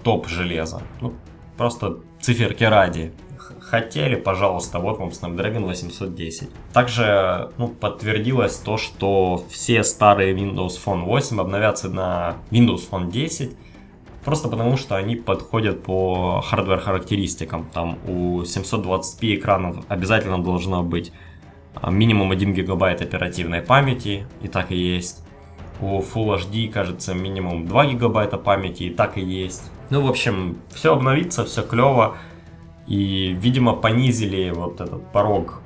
топ 0.03 0.29
железа. 0.29 0.83
Ну, 1.01 1.15
просто 1.57 1.99
циферки 2.21 2.65
ради. 2.65 3.13
Хотели, 3.61 4.17
пожалуйста, 4.17 4.81
вот 4.81 4.99
вам 4.99 5.11
Snapdragon 5.11 5.65
810. 5.65 6.51
Также 6.73 7.51
ну, 7.57 7.69
подтвердилось 7.69 8.57
то, 8.57 8.79
что 8.79 9.45
все 9.49 9.85
старые 9.85 10.35
Windows 10.35 10.79
Phone 10.85 11.05
8 11.05 11.41
обновятся 11.41 11.89
на 11.89 12.37
Windows 12.51 12.89
Phone 12.91 13.11
10 13.11 13.57
Просто 14.25 14.49
потому, 14.49 14.77
что 14.77 14.97
они 14.97 15.17
подходят 15.17 15.83
по 15.83 16.43
хардвер-характеристикам. 16.43 17.67
Там 17.73 17.99
у 18.07 18.43
720p 18.43 19.37
экранов 19.37 19.85
обязательно 19.89 20.43
должно 20.43 20.83
быть 20.83 21.13
а, 21.75 21.91
минимум 21.91 22.31
1 22.31 22.53
гигабайт 22.53 23.01
оперативной 23.01 23.63
памяти, 23.63 24.27
и 24.43 24.49
так 24.49 24.73
и 24.73 24.77
есть. 24.77 25.25
У 25.81 26.01
Full 26.01 26.39
HD, 26.39 26.71
кажется, 26.71 27.15
минимум 27.15 27.67
2 27.67 27.87
гигабайта 27.87 28.37
памяти, 28.37 28.85
и 28.85 28.91
так 28.91 29.17
и 29.17 29.23
есть. 29.23 29.71
Ну, 29.89 30.03
в 30.03 30.11
общем, 30.11 30.59
все 30.69 30.93
обновится, 30.93 31.45
все 31.47 31.63
клево. 31.63 32.17
И, 32.87 33.33
видимо, 33.41 33.73
понизили 33.73 34.51
вот 34.51 34.81
этот 34.81 35.11
порог 35.13 35.63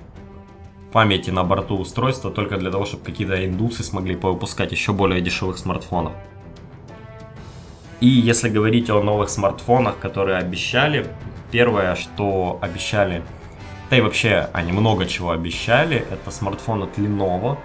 памяти 0.92 1.30
на 1.30 1.42
борту 1.42 1.76
устройства 1.76 2.30
только 2.30 2.56
для 2.56 2.70
того, 2.70 2.84
чтобы 2.84 3.02
какие-то 3.02 3.44
индусы 3.44 3.82
смогли 3.82 4.14
выпускать 4.14 4.70
еще 4.70 4.92
более 4.92 5.20
дешевых 5.20 5.58
смартфонов. 5.58 6.12
И 8.00 8.06
если 8.06 8.48
говорить 8.48 8.90
о 8.90 9.02
новых 9.02 9.30
смартфонах, 9.30 9.98
которые 9.98 10.38
обещали, 10.38 11.06
первое, 11.50 11.94
что 11.94 12.58
обещали, 12.60 13.22
да 13.90 13.98
и 13.98 14.00
вообще 14.00 14.48
они 14.52 14.72
много 14.72 15.06
чего 15.06 15.30
обещали, 15.30 16.04
это 16.10 16.30
смартфон 16.30 16.82
от 16.82 16.98
Lenovo. 16.98 17.58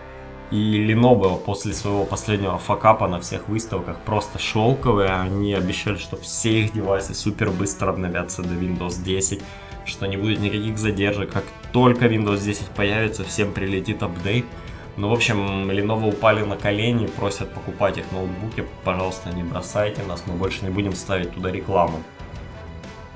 И 0.51 0.85
Lenovo 0.87 1.37
после 1.37 1.73
своего 1.73 2.05
последнего 2.05 2.57
факапа 2.57 3.07
на 3.07 3.19
всех 3.19 3.47
выставках 3.47 3.97
просто 3.99 4.39
шелковые. 4.39 5.09
Они 5.09 5.53
обещали, 5.53 5.97
что 5.97 6.17
все 6.17 6.61
их 6.61 6.73
девайсы 6.73 7.13
супер 7.13 7.51
быстро 7.51 7.89
обновятся 7.89 8.41
до 8.41 8.55
Windows 8.55 9.03
10, 9.03 9.41
что 9.85 10.07
не 10.07 10.17
будет 10.17 10.39
никаких 10.39 10.77
задержек. 10.77 11.31
Как 11.31 11.43
только 11.71 12.05
Windows 12.05 12.43
10 12.43 12.67
появится, 12.75 13.23
всем 13.23 13.53
прилетит 13.53 14.01
апдейт. 14.03 14.45
Ну, 14.97 15.09
в 15.09 15.13
общем, 15.13 15.69
Lenovo 15.69 16.09
упали 16.09 16.43
на 16.43 16.57
колени, 16.57 17.07
просят 17.07 17.53
покупать 17.53 17.97
их 17.97 18.11
ноутбуки. 18.11 18.65
Пожалуйста, 18.83 19.29
не 19.29 19.43
бросайте 19.43 20.03
нас, 20.03 20.23
мы 20.27 20.33
больше 20.33 20.65
не 20.65 20.71
будем 20.71 20.93
ставить 20.93 21.33
туда 21.33 21.51
рекламу. 21.51 22.03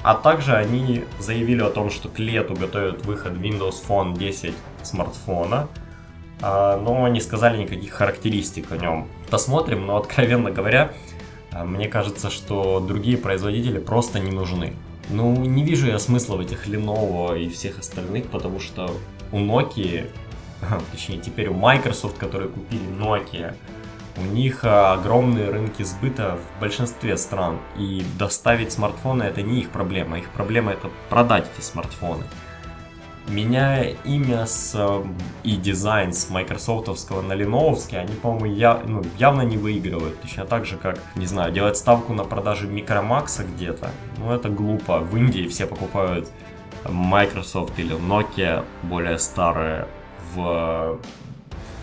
А 0.04 0.16
также 0.16 0.54
они 0.54 1.06
заявили 1.20 1.62
о 1.62 1.70
том, 1.70 1.90
что 1.90 2.10
к 2.10 2.20
лету 2.20 2.56
готовят 2.56 3.06
выход 3.06 3.34
Windows 3.34 3.76
Phone 3.88 4.18
10 4.18 4.54
смартфона, 4.84 5.70
а, 6.42 6.78
но 6.78 7.08
не 7.08 7.22
сказали 7.22 7.58
никаких 7.58 7.94
характеристик 7.94 8.72
о 8.74 8.78
нем. 8.78 9.08
Посмотрим, 9.30 9.86
но 9.86 9.98
откровенно 9.98 10.52
говоря, 10.52 10.92
а, 11.52 11.64
мне 11.64 11.88
кажется, 11.88 12.30
что 12.30 12.82
другие 12.82 13.18
производители 13.18 13.80
просто 13.80 14.20
не 14.20 14.32
нужны. 14.32 14.74
Ну, 15.10 15.36
не 15.36 15.64
вижу 15.64 15.88
я 15.88 16.00
смысла 16.00 16.36
в 16.36 16.42
этих 16.42 16.68
Lenovo 16.68 17.40
и 17.42 17.50
всех 17.50 17.80
остальных, 17.80 18.28
потому 18.28 18.60
что 18.60 18.92
у 19.32 19.40
Nokia 19.40 20.10
точнее 20.92 21.20
теперь 21.20 21.48
у 21.48 21.54
Microsoft, 21.54 22.18
которые 22.18 22.50
купили 22.50 22.86
Nokia, 23.00 23.56
у 24.18 24.22
них 24.22 24.60
а, 24.64 24.94
огромные 24.94 25.50
рынки 25.50 25.84
сбыта 25.84 26.38
в 26.38 26.62
большинстве 26.62 27.18
стран. 27.18 27.60
И 27.78 28.06
доставить 28.20 28.72
смартфоны 28.72 29.24
это 29.24 29.42
не 29.42 29.62
их 29.62 29.70
проблема. 29.70 30.20
Их 30.20 30.30
проблема 30.30 30.74
это 30.74 30.90
продать 31.10 31.48
эти 31.56 31.64
смартфоны. 31.64 32.24
Меняя 33.28 33.96
имя 34.04 34.46
с, 34.46 34.78
и 35.44 35.56
дизайн 35.56 36.12
с 36.12 36.30
майкрософтовского 36.30 37.22
на 37.22 37.32
леновский, 37.34 37.98
они, 37.98 38.14
по-моему, 38.16 38.46
я, 38.54 38.82
ну, 38.86 39.02
явно 39.18 39.44
не 39.44 39.58
выигрывают. 39.58 40.22
Точно 40.22 40.46
так 40.46 40.66
же, 40.66 40.76
как, 40.76 41.00
не 41.16 41.26
знаю, 41.26 41.54
делать 41.54 41.78
ставку 41.78 42.14
на 42.14 42.26
продажи 42.26 42.68
микромакса 42.68 43.46
где-то. 43.46 43.92
Ну, 44.18 44.32
это 44.32 44.50
глупо. 44.50 45.00
В 45.00 45.16
Индии 45.16 45.48
все 45.48 45.66
покупают 45.66 46.30
Microsoft 46.86 47.80
или 47.80 47.96
Nokia 47.96 48.66
более 48.84 49.18
старые 49.18 49.88
в 50.36 51.00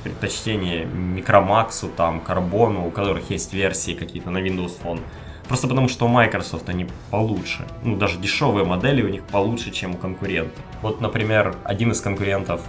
предпочтение 0.02 0.87
Micromax, 0.87 1.90
там, 1.97 2.23
Carbon, 2.26 2.87
у 2.87 2.90
которых 2.90 3.30
есть 3.30 3.52
версии 3.52 3.92
какие-то 3.92 4.30
на 4.30 4.38
Windows 4.38 4.73
Phone. 4.83 5.00
Просто 5.49 5.66
потому, 5.66 5.88
что 5.88 6.07
у 6.07 6.09
Microsoft 6.09 6.69
они 6.69 6.87
получше. 7.11 7.66
Ну, 7.83 7.97
даже 7.97 8.19
дешевые 8.19 8.64
модели 8.64 9.02
у 9.02 9.09
них 9.09 9.25
получше, 9.25 9.73
чем 9.73 9.95
у 9.95 9.97
конкурентов. 9.97 10.62
Вот, 10.80 11.00
например, 11.00 11.57
один 11.64 11.90
из 11.90 12.00
конкурентов 12.00 12.62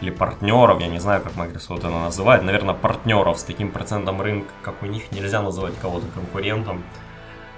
или 0.00 0.10
партнеров, 0.10 0.80
я 0.80 0.86
не 0.86 1.00
знаю, 1.00 1.20
как 1.20 1.36
Microsoft 1.36 1.80
это 1.80 1.90
называет, 1.90 2.42
наверное, 2.44 2.74
партнеров 2.74 3.38
с 3.38 3.42
таким 3.42 3.70
процентом 3.70 4.20
рынка, 4.20 4.52
как 4.62 4.82
у 4.82 4.86
них, 4.86 5.10
нельзя 5.12 5.42
называть 5.42 5.74
кого-то 5.80 6.06
конкурентом. 6.14 6.82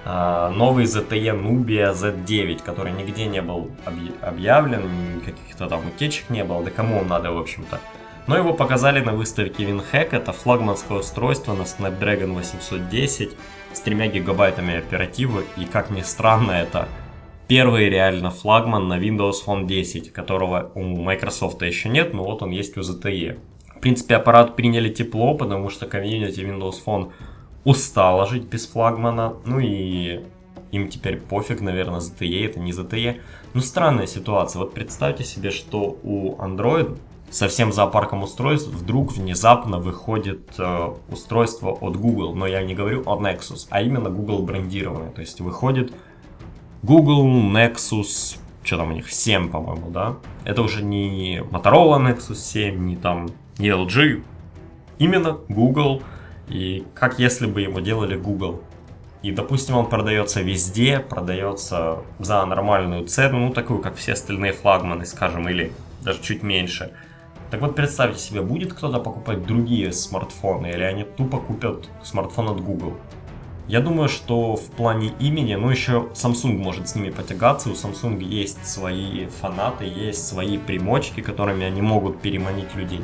А, 0.07 0.51
новый 0.51 0.85
ZTE 0.85 1.33
Nubia 1.33 1.93
Z9, 1.93 2.63
который 2.63 2.93
нигде 2.93 3.25
не 3.25 3.41
был 3.41 3.71
объявлен, 4.21 5.23
каких-то 5.25 5.67
там 5.67 5.87
утечек 5.87 6.29
не 6.29 6.45
было, 6.45 6.63
да 6.63 6.71
кому 6.71 6.99
он 6.99 7.09
надо, 7.09 7.33
в 7.33 7.39
общем-то. 7.39 7.81
Но 8.27 8.37
его 8.37 8.53
показали 8.53 9.01
на 9.01 9.13
выставке 9.13 9.65
WinHack, 9.65 10.09
это 10.13 10.33
флагманское 10.33 10.99
устройство 10.99 11.55
на 11.55 11.63
Snapdragon 11.63 12.35
810 12.35 13.37
с 13.73 13.81
3 13.81 14.09
гигабайтами 14.09 14.77
оперативы, 14.77 15.45
и 15.57 15.65
как 15.65 15.91
ни 15.91 16.03
странно, 16.03 16.53
это 16.53 16.89
первый 17.49 17.89
реально 17.89 18.31
флагман 18.31 18.89
на 18.89 18.99
Windows 18.99 19.37
Phone 19.47 19.67
10, 19.67 20.13
которого 20.13 20.71
у 20.75 20.83
Microsoft 20.83 21.63
еще 21.63 21.89
нет, 21.89 22.13
но 22.13 22.25
вот 22.25 22.43
он 22.43 22.51
есть 22.51 22.77
у 22.77 22.81
ZTE. 22.81 23.39
В 23.75 23.81
принципе, 23.81 24.17
аппарат 24.17 24.57
приняли 24.57 24.89
тепло, 24.89 25.35
потому 25.35 25.69
что 25.69 25.87
комьюнити 25.87 26.41
Windows 26.41 26.77
Phone 26.85 27.11
устала 27.65 28.27
жить 28.27 28.45
без 28.45 28.67
флагмана, 28.67 29.35
ну 29.45 29.59
и 29.59 30.25
им 30.71 30.89
теперь 30.89 31.21
пофиг, 31.21 31.61
наверное, 31.61 32.01
ZTE, 32.01 32.47
это 32.47 32.61
не 32.61 32.73
ZTE. 32.73 33.21
Ну, 33.55 33.61
странная 33.61 34.07
ситуация. 34.07 34.61
Вот 34.61 34.75
представьте 34.75 35.25
себе, 35.25 35.51
что 35.51 35.99
у 36.03 36.35
Android 36.37 36.99
со 37.31 37.49
всем 37.49 37.73
зоопарком 37.73 38.23
устройств 38.23 38.69
вдруг 38.69 39.13
внезапно 39.13 39.79
выходит 39.79 40.53
э, 40.59 40.93
устройство 41.11 41.71
от 41.71 41.97
Google. 41.97 42.35
Но 42.35 42.47
я 42.47 42.63
не 42.63 42.75
говорю 42.75 43.03
о 43.07 43.21
Nexus, 43.21 43.67
а 43.71 43.83
именно 43.83 44.11
Google 44.11 44.43
брендированное. 44.43 45.11
То 45.11 45.21
есть 45.21 45.41
выходит 45.41 45.93
Google 46.83 47.25
Nexus, 47.27 48.39
что 48.63 48.77
там 48.77 48.91
у 48.91 48.93
них, 48.93 49.11
7, 49.11 49.51
по-моему, 49.51 49.91
да? 49.91 50.17
Это 50.45 50.63
уже 50.63 50.83
не 50.83 51.39
Motorola 51.39 51.99
Nexus 51.99 52.37
7, 52.37 52.85
не 52.85 52.97
там, 52.97 53.29
не 53.59 53.69
LG. 53.69 54.23
Именно 54.99 55.39
Google. 55.49 56.03
И 56.49 56.85
как 56.95 57.19
если 57.19 57.47
бы 57.47 57.63
его 57.63 57.81
делали 57.81 58.17
Google. 58.17 58.63
И, 59.23 59.33
допустим, 59.33 59.77
он 59.77 59.89
продается 59.89 60.43
везде, 60.43 60.99
продается 60.99 61.99
за 62.19 62.45
нормальную 62.45 63.07
цену, 63.07 63.39
ну, 63.39 63.53
такую, 63.53 63.81
как 63.81 63.97
все 63.97 64.13
остальные 64.13 64.53
флагманы, 64.53 65.07
скажем, 65.07 65.49
или 65.49 65.73
даже 66.03 66.21
чуть 66.23 66.43
меньше– 66.43 66.93
так 67.55 67.61
вот, 67.61 67.77
представьте 67.77 68.19
себе, 68.19 68.43
будет 68.43 68.73
кто-то 68.73 68.99
покупать 68.99 69.47
другие 69.47 69.93
смартфоны, 69.93 70.73
или 70.73 70.83
они 70.83 71.05
тупо 71.05 71.39
купят 71.39 71.89
смартфон 72.03 72.49
от 72.49 72.61
Google? 72.61 72.95
Я 73.69 73.79
думаю, 73.79 74.09
что 74.09 74.57
в 74.57 74.65
плане 74.73 75.13
имени, 75.21 75.55
ну 75.55 75.71
еще 75.71 76.09
Samsung 76.15 76.59
может 76.59 76.89
с 76.89 76.97
ними 76.97 77.11
потягаться, 77.11 77.71
у 77.71 77.75
Samsung 77.75 78.21
есть 78.21 78.67
свои 78.67 79.27
фанаты, 79.27 79.85
есть 79.85 80.27
свои 80.27 80.59
примочки, 80.59 81.21
которыми 81.21 81.65
они 81.65 81.81
могут 81.81 82.21
переманить 82.21 82.75
людей. 82.75 83.03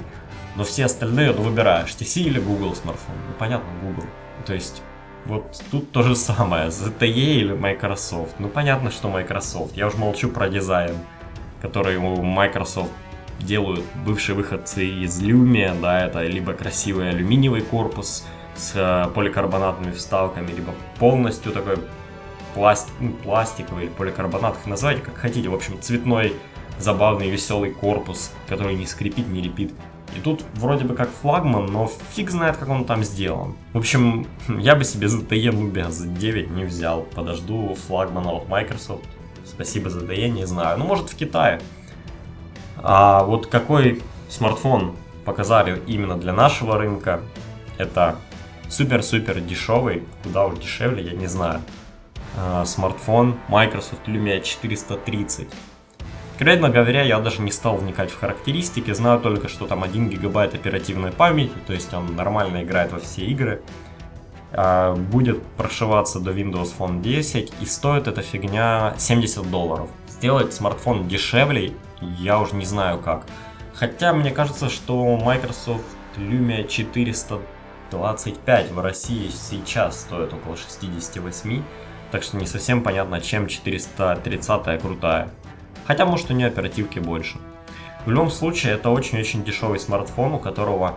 Но 0.56 0.64
все 0.64 0.86
остальные, 0.86 1.32
ну 1.32 1.42
выбираешь, 1.42 1.90
TC 1.90 2.22
или 2.22 2.40
Google 2.40 2.74
смартфон. 2.74 3.14
Ну 3.28 3.34
понятно, 3.38 3.68
Google. 3.82 4.06
То 4.46 4.54
есть, 4.54 4.82
вот 5.26 5.62
тут 5.70 5.92
то 5.92 6.02
же 6.02 6.16
самое, 6.16 6.68
ZTE 6.68 7.06
или 7.06 7.52
Microsoft. 7.52 8.38
Ну 8.38 8.48
понятно, 8.48 8.90
что 8.90 9.08
Microsoft. 9.08 9.76
Я 9.76 9.86
уже 9.86 9.96
молчу 9.96 10.28
про 10.28 10.48
дизайн, 10.48 10.96
который 11.60 11.96
у 11.96 12.22
Microsoft 12.22 12.90
делают 13.38 13.84
бывшие 14.04 14.36
выходцы 14.36 14.86
из 14.86 15.20
Lumia, 15.22 15.78
да, 15.80 16.06
это 16.06 16.22
либо 16.22 16.52
красивый 16.52 17.10
алюминиевый 17.10 17.62
корпус 17.62 18.26
с 18.54 18.72
э, 18.74 19.10
поликарбонатными 19.14 19.92
вставками, 19.92 20.50
либо 20.50 20.74
полностью 20.98 21.52
такой 21.52 21.78
пласт, 22.54 22.88
ну, 23.00 23.12
пластиковый 23.12 23.84
или 23.84 23.90
поликарбонат, 23.90 24.56
их 24.58 24.66
называйте 24.66 25.02
как 25.02 25.16
хотите, 25.16 25.48
в 25.48 25.54
общем, 25.54 25.80
цветной, 25.80 26.34
забавный, 26.78 27.30
веселый 27.30 27.70
корпус, 27.72 28.32
который 28.48 28.74
не 28.74 28.86
скрипит, 28.86 29.28
не 29.28 29.40
лепит. 29.40 29.72
И 30.16 30.20
тут 30.20 30.44
вроде 30.54 30.84
бы 30.84 30.94
как 30.94 31.10
флагман, 31.10 31.66
но 31.66 31.90
фиг 32.12 32.30
знает, 32.30 32.56
как 32.56 32.68
он 32.68 32.84
там 32.84 33.04
сделан. 33.04 33.56
В 33.72 33.78
общем, 33.78 34.26
я 34.48 34.74
бы 34.74 34.84
себе 34.84 35.06
ZTE 35.06 35.50
Nubia 35.50 35.88
Z9 35.88 36.52
не 36.52 36.64
взял. 36.64 37.02
Подожду 37.02 37.76
флагмана 37.86 38.32
от 38.32 38.48
Microsoft. 38.48 39.04
Спасибо 39.44 39.88
ZTE, 39.88 40.28
не 40.28 40.46
знаю. 40.46 40.78
Ну, 40.78 40.84
может, 40.84 41.10
в 41.10 41.16
Китае. 41.16 41.60
А 42.76 43.24
вот 43.24 43.46
какой 43.46 44.02
смартфон 44.28 44.96
показали 45.24 45.82
именно 45.86 46.16
для 46.16 46.32
нашего 46.32 46.78
рынка, 46.78 47.20
это 47.78 48.16
супер-супер 48.68 49.40
дешевый, 49.40 50.04
куда 50.22 50.46
уж 50.46 50.58
дешевле, 50.58 51.02
я 51.02 51.12
не 51.12 51.26
знаю, 51.26 51.60
а, 52.36 52.64
смартфон 52.64 53.36
Microsoft 53.48 54.06
Lumia 54.06 54.40
430. 54.42 55.48
Откровенно 56.40 56.70
говоря, 56.70 57.02
я 57.02 57.20
даже 57.20 57.42
не 57.42 57.50
стал 57.50 57.76
вникать 57.76 58.10
в 58.10 58.18
характеристики, 58.18 58.94
знаю 58.94 59.20
только, 59.20 59.48
что 59.48 59.66
там 59.66 59.82
1 59.82 60.08
гигабайт 60.08 60.54
оперативной 60.54 61.12
памяти, 61.12 61.52
то 61.66 61.74
есть 61.74 61.92
он 61.92 62.16
нормально 62.16 62.62
играет 62.62 62.92
во 62.92 62.98
все 62.98 63.26
игры. 63.26 63.60
А, 64.50 64.94
будет 64.94 65.42
прошиваться 65.58 66.18
до 66.18 66.30
Windows 66.30 66.72
Phone 66.78 67.02
10 67.02 67.52
и 67.60 67.66
стоит 67.66 68.08
эта 68.08 68.22
фигня 68.22 68.94
70 68.96 69.50
долларов. 69.50 69.90
Сделать 70.08 70.54
смартфон 70.54 71.08
дешевле 71.08 71.74
я 72.00 72.40
уже 72.40 72.56
не 72.56 72.64
знаю 72.64 73.00
как. 73.00 73.26
Хотя 73.74 74.14
мне 74.14 74.30
кажется, 74.30 74.70
что 74.70 75.18
Microsoft 75.18 75.84
Lumia 76.16 76.66
425 76.66 78.72
в 78.72 78.80
России 78.80 79.28
сейчас 79.28 80.00
стоит 80.00 80.32
около 80.32 80.56
68, 80.56 81.62
так 82.10 82.22
что 82.22 82.38
не 82.38 82.46
совсем 82.46 82.82
понятно, 82.82 83.20
чем 83.20 83.46
430 83.46 84.80
крутая. 84.80 85.28
Хотя 85.86 86.06
может 86.06 86.30
у 86.30 86.34
нее 86.34 86.48
оперативки 86.48 86.98
больше. 86.98 87.38
В 88.06 88.10
любом 88.10 88.30
случае, 88.30 88.74
это 88.74 88.90
очень-очень 88.90 89.44
дешевый 89.44 89.78
смартфон, 89.78 90.34
у 90.34 90.38
которого 90.38 90.94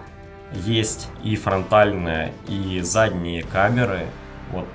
есть 0.54 1.10
и 1.24 1.36
фронтальные, 1.36 2.34
и 2.48 2.80
задние 2.82 3.44
камеры. 3.44 4.06
Вот. 4.52 4.66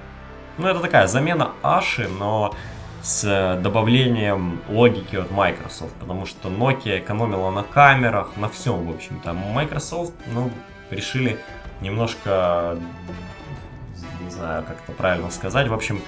Ну, 0.58 0.66
это 0.66 0.80
такая 0.80 1.06
замена 1.06 1.52
Аши, 1.62 2.08
но 2.08 2.54
с 3.02 3.58
добавлением 3.62 4.60
логики 4.68 5.16
от 5.16 5.30
Microsoft, 5.30 5.94
потому 5.94 6.26
что 6.26 6.48
Nokia 6.48 6.98
экономила 6.98 7.50
на 7.50 7.62
камерах, 7.62 8.36
на 8.36 8.48
всем, 8.48 8.86
в 8.86 8.90
общем-то. 8.90 9.32
Microsoft, 9.32 10.12
ну, 10.26 10.50
решили 10.90 11.38
немножко, 11.80 12.76
не 14.20 14.30
знаю, 14.30 14.64
как 14.64 14.78
это 14.82 14.92
правильно 14.92 15.30
сказать, 15.30 15.68
в 15.68 15.74
общем, 15.74 16.02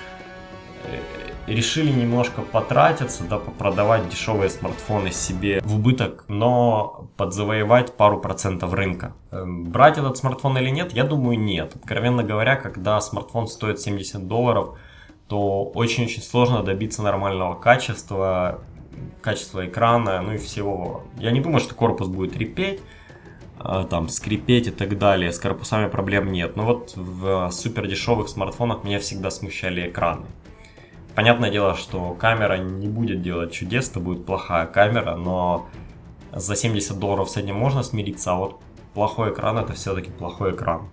э, 0.85 1.01
решили 1.47 1.91
немножко 1.91 2.43
потратиться, 2.43 3.25
да, 3.25 3.39
продавать 3.39 4.09
дешевые 4.09 4.51
смартфоны 4.51 5.11
себе 5.11 5.61
в 5.65 5.77
убыток, 5.77 6.25
но 6.29 7.09
подзавоевать 7.17 7.97
пару 7.97 8.21
процентов 8.21 8.73
рынка. 8.73 9.15
Эм, 9.31 9.71
брать 9.71 9.99
этот 9.99 10.17
смартфон 10.17 10.59
или 10.59 10.71
нет, 10.71 10.93
я 10.93 11.05
думаю, 11.05 11.39
нет. 11.39 11.75
Откровенно 11.75 12.23
говоря, 12.23 12.57
когда 12.57 13.01
смартфон 13.01 13.49
стоит 13.49 13.81
70 13.81 14.27
долларов, 14.27 14.77
то 15.29 15.65
очень-очень 15.65 16.23
сложно 16.23 16.63
добиться 16.63 17.03
нормального 17.03 17.55
качества, 17.55 18.61
качества 19.23 19.67
экрана, 19.67 20.21
ну 20.23 20.35
и 20.35 20.39
всего. 20.39 21.03
Я 21.17 21.31
не 21.31 21.41
думаю, 21.41 21.61
что 21.61 21.75
корпус 21.75 22.09
будет 22.09 22.37
репеть, 22.37 22.81
а, 23.59 23.85
там, 23.85 24.09
скрипеть 24.09 24.69
и 24.69 24.71
так 24.71 24.99
далее. 24.99 25.33
С 25.33 25.39
корпусами 25.39 25.89
проблем 25.89 26.33
нет. 26.33 26.57
Но 26.57 26.65
вот 26.65 26.95
в 26.97 27.51
супер 27.51 27.87
дешевых 27.87 28.29
смартфонах 28.29 28.85
меня 28.85 28.99
всегда 28.99 29.31
смущали 29.31 29.89
экраны. 29.89 30.27
Понятное 31.15 31.51
дело, 31.51 31.77
что 31.77 32.15
камера 32.15 32.57
не 32.57 32.89
будет 32.89 33.23
делать 33.23 33.53
чудес, 33.53 33.91
это 33.91 34.01
будет 34.01 34.25
плохая 34.25 34.67
камера, 34.67 35.17
но 35.17 35.69
за 36.33 36.57
70 36.57 36.99
долларов 36.99 37.31
с 37.31 37.37
этим 37.37 37.57
можно 37.57 37.83
смириться, 37.83 38.33
а 38.33 38.37
вот 38.37 38.61
плохой 38.95 39.33
экран 39.33 39.59
это 39.59 39.73
все-таки 39.73 40.11
плохой 40.11 40.53
экран. 40.53 40.89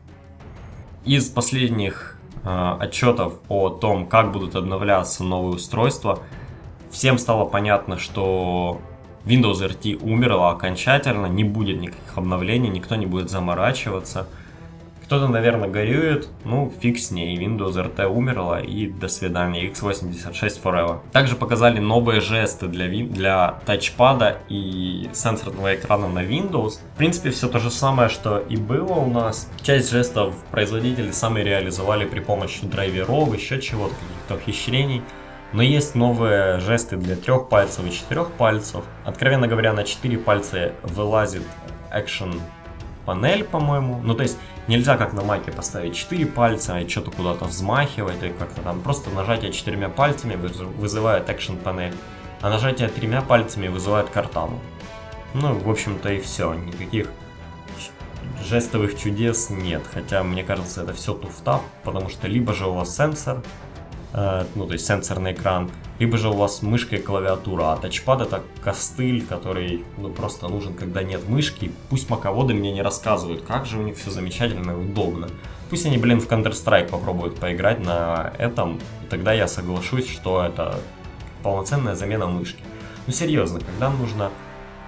Из 1.05 1.29
последних 1.29 2.17
Э, 2.49 2.77
отчетов 2.79 3.33
о 3.49 3.69
том, 3.69 4.05
как 4.05 4.31
будут 4.31 4.55
обновляться 4.55 5.23
новые 5.25 5.55
устройства, 5.55 6.19
всем 6.89 7.17
стало 7.17 7.43
понятно, 7.43 7.97
что 7.97 8.79
Windows 9.25 9.59
RT 9.59 9.97
умерла 10.01 10.51
окончательно, 10.51 11.25
не 11.25 11.43
будет 11.43 11.81
никаких 11.81 12.17
обновлений, 12.17 12.69
никто 12.69 12.95
не 12.95 13.05
будет 13.05 13.29
заморачиваться– 13.29 14.27
кто-то, 15.07 15.29
наверное, 15.29 15.69
горюет, 15.69 16.27
ну, 16.43 16.69
фиг 16.81 16.99
с 16.99 17.11
ней, 17.11 17.37
Windows 17.37 17.75
RT 17.75 18.07
умерла 18.07 18.59
и 18.59 18.87
до 18.87 19.07
свидания, 19.07 19.65
x86 19.69 20.61
forever. 20.61 20.99
Также 21.13 21.37
показали 21.37 21.79
новые 21.79 22.19
жесты 22.19 22.67
для, 22.67 22.89
для 22.89 23.61
тачпада 23.65 24.39
и 24.49 25.09
сенсорного 25.13 25.75
экрана 25.75 26.09
на 26.09 26.25
Windows. 26.25 26.79
В 26.93 26.97
принципе, 26.97 27.29
все 27.29 27.47
то 27.47 27.59
же 27.59 27.71
самое, 27.71 28.09
что 28.09 28.39
и 28.39 28.57
было 28.57 28.95
у 28.95 29.09
нас. 29.09 29.49
Часть 29.61 29.91
жестов 29.91 30.35
производители 30.51 31.11
сами 31.11 31.39
реализовали 31.39 32.03
при 32.03 32.19
помощи 32.19 32.65
драйверов, 32.65 33.33
еще 33.33 33.61
чего-то, 33.61 33.95
каких-то 33.95 34.35
ухищрений. 34.35 35.03
Но 35.53 35.63
есть 35.63 35.95
новые 35.95 36.59
жесты 36.59 36.97
для 36.97 37.15
трех 37.15 37.47
пальцев 37.47 37.85
и 37.85 37.93
четырех 37.93 38.31
пальцев. 38.31 38.83
Откровенно 39.05 39.47
говоря, 39.47 39.71
на 39.71 39.85
четыре 39.85 40.17
пальца 40.17 40.73
вылазит 40.83 41.43
Action 41.95 42.41
панель, 43.05 43.45
по-моему. 43.45 44.01
Ну, 44.03 44.13
то 44.13 44.23
есть 44.23 44.37
нельзя 44.67 44.97
как 44.97 45.13
на 45.13 45.23
маке 45.23 45.51
поставить 45.51 45.95
4 45.95 46.25
пальца 46.25 46.79
и 46.79 46.87
что-то 46.87 47.11
куда-то 47.11 47.45
взмахивать 47.45 48.21
или 48.21 48.31
как-то 48.31 48.61
там. 48.61 48.81
Просто 48.81 49.09
нажатие 49.09 49.51
четырьмя 49.51 49.89
пальцами 49.89 50.35
вызывает 50.35 51.29
экшен 51.29 51.57
панель, 51.57 51.93
а 52.41 52.49
нажатие 52.49 52.89
тремя 52.89 53.21
пальцами 53.21 53.67
вызывает 53.67 54.09
картану. 54.09 54.59
Ну, 55.33 55.57
в 55.57 55.69
общем-то 55.69 56.11
и 56.11 56.19
все. 56.19 56.53
Никаких 56.53 57.09
жестовых 58.45 58.97
чудес 58.97 59.49
нет. 59.49 59.83
Хотя, 59.91 60.23
мне 60.23 60.43
кажется, 60.43 60.83
это 60.83 60.93
все 60.93 61.13
туфта, 61.13 61.61
потому 61.83 62.09
что 62.09 62.27
либо 62.27 62.53
же 62.53 62.67
у 62.67 62.73
вас 62.73 62.95
сенсор, 62.95 63.41
ну, 64.55 64.65
то 64.65 64.73
есть 64.73 64.85
сенсорный 64.87 65.33
экран, 65.33 65.69
либо 65.99 66.17
же 66.17 66.29
у 66.29 66.33
вас 66.33 66.63
мышка 66.63 66.95
и 66.95 67.01
клавиатура, 67.01 67.73
а 67.73 67.77
тачпад 67.77 68.21
это 68.21 68.41
костыль, 68.63 69.23
который 69.23 69.85
ну, 69.97 70.09
просто 70.09 70.47
нужен, 70.47 70.73
когда 70.73 71.03
нет 71.03 71.29
мышки. 71.29 71.71
Пусть 71.89 72.09
маководы 72.09 72.55
мне 72.55 72.71
не 72.71 72.81
рассказывают, 72.81 73.43
как 73.43 73.67
же 73.67 73.77
у 73.77 73.83
них 73.83 73.95
все 73.95 74.09
замечательно 74.09 74.71
и 74.71 74.75
удобно. 74.75 75.27
Пусть 75.69 75.85
они, 75.85 75.97
блин, 75.97 76.19
в 76.19 76.27
Counter-Strike 76.27 76.89
попробуют 76.89 77.39
поиграть 77.39 77.79
на 77.79 78.33
этом, 78.39 78.79
и 79.03 79.07
тогда 79.09 79.33
я 79.33 79.47
соглашусь, 79.47 80.09
что 80.09 80.43
это 80.43 80.79
полноценная 81.43 81.93
замена 81.93 82.25
мышки. 82.25 82.63
Ну 83.05 83.13
серьезно, 83.13 83.59
когда 83.59 83.89
нужно 83.89 84.31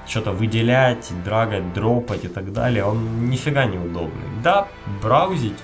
что-то 0.08 0.32
выделять, 0.32 1.12
драгать, 1.24 1.72
дропать 1.74 2.26
и 2.26 2.28
так 2.28 2.52
далее, 2.52 2.84
он 2.84 3.30
нифига 3.30 3.66
не 3.66 3.78
удобный. 3.78 4.26
Да, 4.44 4.68
браузить 5.04 5.58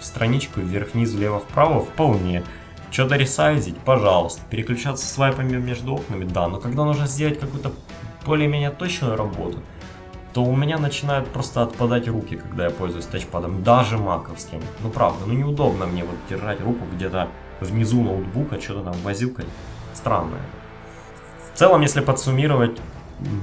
страничку 0.00 0.60
вверх-вниз, 0.60 1.12
влево-вправо 1.12 1.80
вполне. 1.80 2.44
Что-то 2.90 3.16
ресайзить, 3.16 3.78
пожалуйста. 3.78 4.42
Переключаться 4.50 5.06
свайпами 5.06 5.56
между 5.56 5.94
окнами, 5.94 6.24
да. 6.24 6.48
Но 6.48 6.58
когда 6.58 6.84
нужно 6.84 7.06
сделать 7.06 7.38
какую-то 7.38 7.72
более-менее 8.26 8.70
точную 8.70 9.16
работу, 9.16 9.58
то 10.32 10.44
у 10.44 10.54
меня 10.54 10.78
начинают 10.78 11.28
просто 11.28 11.62
отпадать 11.62 12.08
руки, 12.08 12.36
когда 12.36 12.64
я 12.64 12.70
пользуюсь 12.70 13.06
тачпадом, 13.06 13.62
даже 13.62 13.98
маковским. 13.98 14.60
Ну 14.80 14.90
правда, 14.90 15.26
ну 15.26 15.34
неудобно 15.34 15.86
мне 15.86 16.04
вот 16.04 16.16
держать 16.28 16.60
руку 16.60 16.84
где-то 16.94 17.28
внизу 17.60 18.02
ноутбука, 18.02 18.60
что-то 18.60 18.90
там 18.90 18.94
возюкать. 19.02 19.46
Странное. 19.94 20.40
В 21.54 21.58
целом, 21.58 21.80
если 21.82 22.00
подсуммировать, 22.00 22.80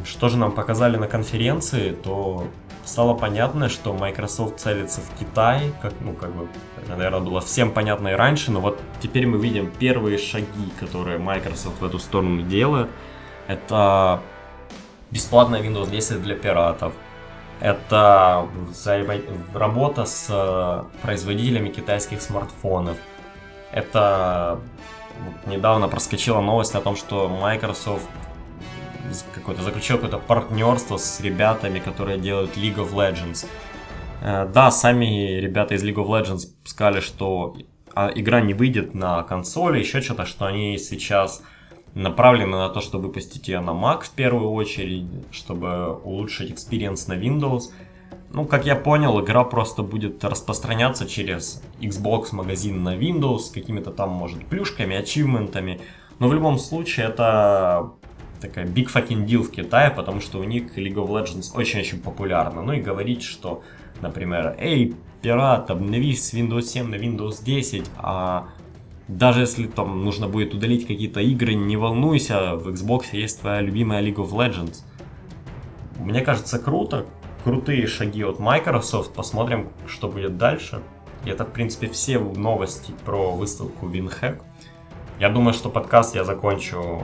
что 0.05 0.29
же 0.29 0.37
нам 0.37 0.51
показали 0.51 0.97
на 0.97 1.07
конференции, 1.07 1.91
то 1.91 2.47
стало 2.85 3.13
понятно, 3.13 3.69
что 3.69 3.93
Microsoft 3.93 4.59
целится 4.59 5.01
в 5.01 5.19
Китай, 5.19 5.73
как, 5.81 5.93
ну, 6.01 6.13
как 6.13 6.33
бы, 6.33 6.47
наверное, 6.87 7.19
было 7.19 7.41
всем 7.41 7.71
понятно 7.71 8.09
и 8.09 8.13
раньше, 8.13 8.51
но 8.51 8.61
вот 8.61 8.79
теперь 9.01 9.27
мы 9.27 9.37
видим 9.37 9.69
первые 9.69 10.17
шаги, 10.17 10.71
которые 10.79 11.17
Microsoft 11.19 11.81
в 11.81 11.85
эту 11.85 11.99
сторону 11.99 12.41
делает. 12.43 12.89
Это 13.47 14.21
бесплатная 15.11 15.61
Windows 15.61 15.89
10 15.89 16.21
для 16.21 16.35
пиратов. 16.35 16.93
Это 17.59 18.47
работа 19.53 20.05
с 20.05 20.27
э, 20.29 20.83
производителями 21.01 21.69
китайских 21.69 22.21
смартфонов. 22.21 22.97
Это 23.71 24.59
вот 25.25 25.51
недавно 25.51 25.87
проскочила 25.87 26.39
новость 26.39 26.75
о 26.75 26.81
том, 26.81 26.95
что 26.95 27.27
Microsoft 27.27 28.05
какое-то 29.33 29.63
заключил 29.63 29.97
какое-то 29.97 30.19
партнерство 30.19 30.97
с 30.97 31.19
ребятами, 31.21 31.79
которые 31.79 32.17
делают 32.17 32.57
League 32.57 32.77
of 32.77 32.93
Legends. 32.93 33.45
Э, 34.21 34.47
да, 34.51 34.71
сами 34.71 35.39
ребята 35.39 35.75
из 35.75 35.83
League 35.83 35.95
of 35.95 36.07
Legends 36.07 36.47
сказали, 36.63 36.99
что 36.99 37.55
а, 37.95 38.11
игра 38.13 38.41
не 38.41 38.53
выйдет 38.53 38.93
на 38.93 39.23
консоли, 39.23 39.79
еще 39.79 40.01
что-то, 40.01 40.25
что 40.25 40.45
они 40.45 40.77
сейчас 40.77 41.41
направлены 41.95 42.57
на 42.57 42.69
то, 42.69 42.79
чтобы 42.79 43.07
выпустить 43.07 43.47
ее 43.47 43.59
на 43.59 43.71
Mac 43.71 44.03
в 44.03 44.11
первую 44.11 44.51
очередь, 44.51 45.07
чтобы 45.31 45.95
улучшить 46.03 46.51
experience 46.51 47.07
на 47.07 47.13
Windows. 47.13 47.71
Ну, 48.31 48.45
как 48.45 48.65
я 48.65 48.75
понял, 48.75 49.19
игра 49.19 49.43
просто 49.43 49.83
будет 49.83 50.23
распространяться 50.23 51.07
через 51.07 51.63
Xbox 51.79 52.35
магазин 52.35 52.83
на 52.83 52.95
Windows 52.95 53.39
с 53.39 53.49
какими-то 53.49 53.91
там, 53.91 54.09
может, 54.09 54.45
плюшками, 54.45 54.95
ачивментами. 54.95 55.81
Но 56.19 56.27
в 56.27 56.33
любом 56.33 56.59
случае 56.59 57.07
это 57.07 57.93
такая 58.39 58.65
big 58.65 58.87
fucking 58.91 59.25
deal 59.25 59.43
в 59.43 59.51
Китае, 59.51 59.91
потому 59.91 60.21
что 60.21 60.39
у 60.39 60.43
них 60.43 60.77
League 60.77 60.95
of 60.95 61.09
Legends 61.09 61.55
очень-очень 61.55 61.99
популярна. 61.99 62.61
Ну 62.61 62.73
и 62.73 62.81
говорить, 62.81 63.23
что, 63.23 63.63
например, 64.01 64.55
эй, 64.59 64.95
пират, 65.21 65.71
обновись 65.71 66.27
с 66.27 66.33
Windows 66.33 66.63
7 66.63 66.87
на 66.87 66.95
Windows 66.95 67.43
10, 67.43 67.85
а 67.97 68.49
даже 69.07 69.41
если 69.41 69.67
там 69.67 70.03
нужно 70.03 70.27
будет 70.27 70.53
удалить 70.53 70.85
какие-то 70.85 71.21
игры, 71.21 71.53
не 71.53 71.77
волнуйся, 71.77 72.55
в 72.55 72.67
Xbox 72.67 73.05
есть 73.13 73.41
твоя 73.41 73.61
любимая 73.61 74.03
League 74.03 74.17
of 74.17 74.31
Legends. 74.31 74.83
Мне 75.99 76.21
кажется, 76.21 76.59
круто, 76.59 77.05
крутые 77.43 77.87
шаги 77.87 78.23
от 78.23 78.39
Microsoft, 78.39 79.13
посмотрим, 79.13 79.69
что 79.87 80.07
будет 80.09 80.37
дальше. 80.37 80.81
И 81.25 81.29
это, 81.29 81.45
в 81.45 81.51
принципе, 81.51 81.87
все 81.87 82.19
новости 82.19 82.93
про 83.05 83.31
выставку 83.31 83.87
WinHack. 83.87 84.41
Я 85.19 85.29
думаю, 85.29 85.53
что 85.53 85.69
подкаст 85.69 86.15
я 86.15 86.23
закончу 86.23 87.01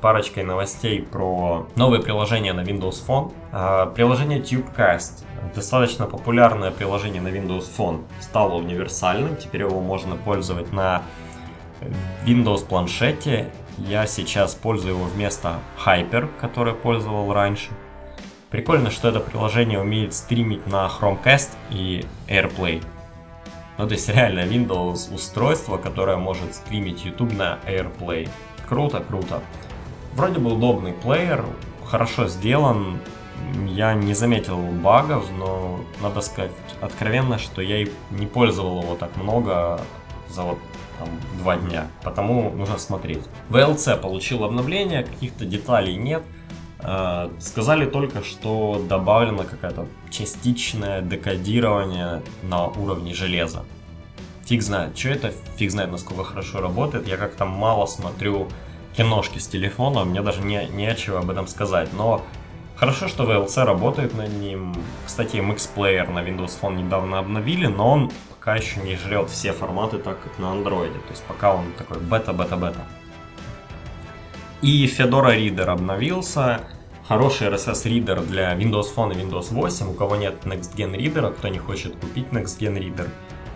парочкой 0.00 0.44
новостей 0.44 1.02
про 1.02 1.66
новые 1.76 2.02
приложения 2.02 2.52
на 2.52 2.60
Windows 2.60 3.04
Phone. 3.06 3.32
А, 3.52 3.86
приложение 3.86 4.40
TubeCast, 4.40 5.24
достаточно 5.54 6.06
популярное 6.06 6.70
приложение 6.70 7.20
на 7.20 7.28
Windows 7.28 7.66
Phone, 7.76 8.04
стало 8.20 8.54
универсальным. 8.54 9.36
Теперь 9.36 9.62
его 9.62 9.80
можно 9.80 10.16
пользовать 10.16 10.72
на 10.72 11.02
Windows 12.24 12.66
планшете. 12.66 13.50
Я 13.78 14.06
сейчас 14.06 14.54
пользую 14.54 14.94
его 14.94 15.04
вместо 15.04 15.56
Hyper, 15.84 16.28
который 16.40 16.74
пользовал 16.74 17.32
раньше. 17.32 17.70
Прикольно, 18.50 18.90
что 18.90 19.08
это 19.08 19.20
приложение 19.20 19.80
умеет 19.80 20.14
стримить 20.14 20.66
на 20.66 20.86
Chromecast 20.88 21.50
и 21.70 22.06
AirPlay. 22.28 22.82
Ну, 23.76 23.86
то 23.86 23.92
есть 23.92 24.08
реально 24.08 24.40
Windows 24.40 25.14
устройство, 25.14 25.76
которое 25.76 26.16
может 26.16 26.54
стримить 26.54 27.04
YouTube 27.04 27.34
на 27.34 27.58
AirPlay. 27.66 28.30
Круто, 28.66 29.00
круто. 29.00 29.42
Вроде 30.14 30.38
бы 30.38 30.52
удобный 30.52 30.92
плеер, 30.92 31.44
хорошо 31.84 32.26
сделан. 32.26 32.98
Я 33.66 33.94
не 33.94 34.14
заметил 34.14 34.58
багов, 34.58 35.26
но 35.38 35.80
надо 36.02 36.20
сказать 36.20 36.50
откровенно, 36.80 37.38
что 37.38 37.62
я 37.62 37.82
и 37.82 37.88
не 38.10 38.26
пользовал 38.26 38.82
его 38.82 38.94
так 38.96 39.16
много 39.16 39.80
за 40.28 40.42
вот 40.42 40.58
там, 40.98 41.08
два 41.38 41.56
дня, 41.56 41.86
потому 42.02 42.50
нужно 42.50 42.78
смотреть. 42.78 43.22
VLC 43.50 44.00
получил 44.00 44.44
обновление, 44.44 45.04
каких-то 45.04 45.44
деталей 45.44 45.96
нет. 45.96 46.22
Э, 46.80 47.28
сказали 47.38 47.86
только, 47.86 48.22
что 48.22 48.82
добавлено 48.88 49.44
какое-то 49.44 49.86
частичное 50.10 51.02
декодирование 51.02 52.22
на 52.42 52.66
уровне 52.66 53.14
железа. 53.14 53.64
Фиг 54.46 54.62
знает, 54.62 54.96
что 54.96 55.08
это, 55.08 55.32
фиг 55.56 55.72
знает, 55.72 55.90
насколько 55.90 56.22
хорошо 56.22 56.60
работает. 56.60 57.08
Я 57.08 57.16
как-то 57.16 57.44
мало 57.44 57.86
смотрю 57.86 58.48
киношки 58.96 59.38
с 59.38 59.48
телефона, 59.48 60.04
мне 60.04 60.22
даже 60.22 60.40
не, 60.40 60.66
не 60.68 60.94
чего 60.94 61.18
об 61.18 61.30
этом 61.30 61.48
сказать. 61.48 61.92
Но 61.92 62.22
хорошо, 62.76 63.08
что 63.08 63.24
VLC 63.24 63.64
работает 63.64 64.14
над 64.14 64.32
ним. 64.32 64.74
Кстати, 65.04 65.36
MX 65.36 65.70
Player 65.74 66.12
на 66.12 66.20
Windows 66.20 66.52
Phone 66.60 66.76
недавно 66.76 67.18
обновили, 67.18 67.66
но 67.66 67.90
он 67.90 68.12
пока 68.30 68.54
еще 68.54 68.80
не 68.80 68.96
жрет 68.96 69.30
все 69.30 69.52
форматы 69.52 69.98
так, 69.98 70.22
как 70.22 70.38
на 70.38 70.46
Android. 70.46 70.92
То 70.92 71.10
есть 71.10 71.24
пока 71.24 71.52
он 71.52 71.72
такой 71.72 71.98
бета-бета-бета. 71.98 72.84
И 74.62 74.86
Fedora 74.86 75.36
Reader 75.36 75.66
обновился. 75.66 76.60
Хороший 77.08 77.48
RSS 77.48 77.84
Reader 77.84 78.24
для 78.26 78.54
Windows 78.54 78.94
Phone 78.94 79.12
и 79.12 79.24
Windows 79.24 79.52
8. 79.52 79.90
У 79.90 79.94
кого 79.94 80.14
нет 80.14 80.36
Next 80.44 80.76
Gen 80.76 80.96
Reader, 80.96 81.34
кто 81.34 81.48
не 81.48 81.58
хочет 81.58 81.96
купить 81.96 82.28
Next 82.28 82.58
Gen 82.58 82.78
Reader, 82.78 83.08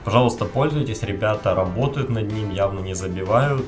Пожалуйста, 0.05 0.45
пользуйтесь, 0.45 1.03
ребята 1.03 1.55
работают 1.55 2.09
над 2.09 2.33
ним, 2.33 2.53
явно 2.53 2.81
не 2.81 2.95
забивают, 2.95 3.67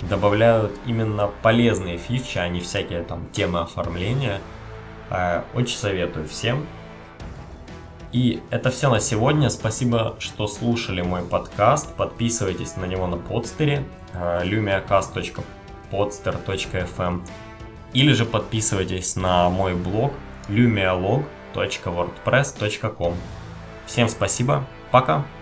добавляют 0.00 0.72
именно 0.86 1.30
полезные 1.42 1.98
фичи, 1.98 2.38
а 2.38 2.48
не 2.48 2.60
всякие 2.60 3.02
там 3.02 3.26
темы 3.32 3.60
оформления. 3.60 4.40
Э, 5.10 5.42
очень 5.54 5.76
советую 5.76 6.26
всем. 6.28 6.66
И 8.12 8.40
это 8.50 8.70
все 8.70 8.88
на 8.90 9.00
сегодня. 9.00 9.50
Спасибо, 9.50 10.16
что 10.18 10.46
слушали 10.46 11.02
мой 11.02 11.20
подкаст. 11.22 11.94
Подписывайтесь 11.94 12.76
на 12.76 12.86
него 12.86 13.06
на 13.06 13.18
подстере 13.18 13.84
э, 14.14 14.44
lumiacast.podster.fm 14.44 17.20
или 17.92 18.12
же 18.12 18.24
подписывайтесь 18.24 19.16
на 19.16 19.50
мой 19.50 19.74
блог 19.74 20.14
lumialog.wordpress.com. 20.48 23.14
Всем 23.86 24.08
спасибо, 24.08 24.64
пока! 24.90 25.37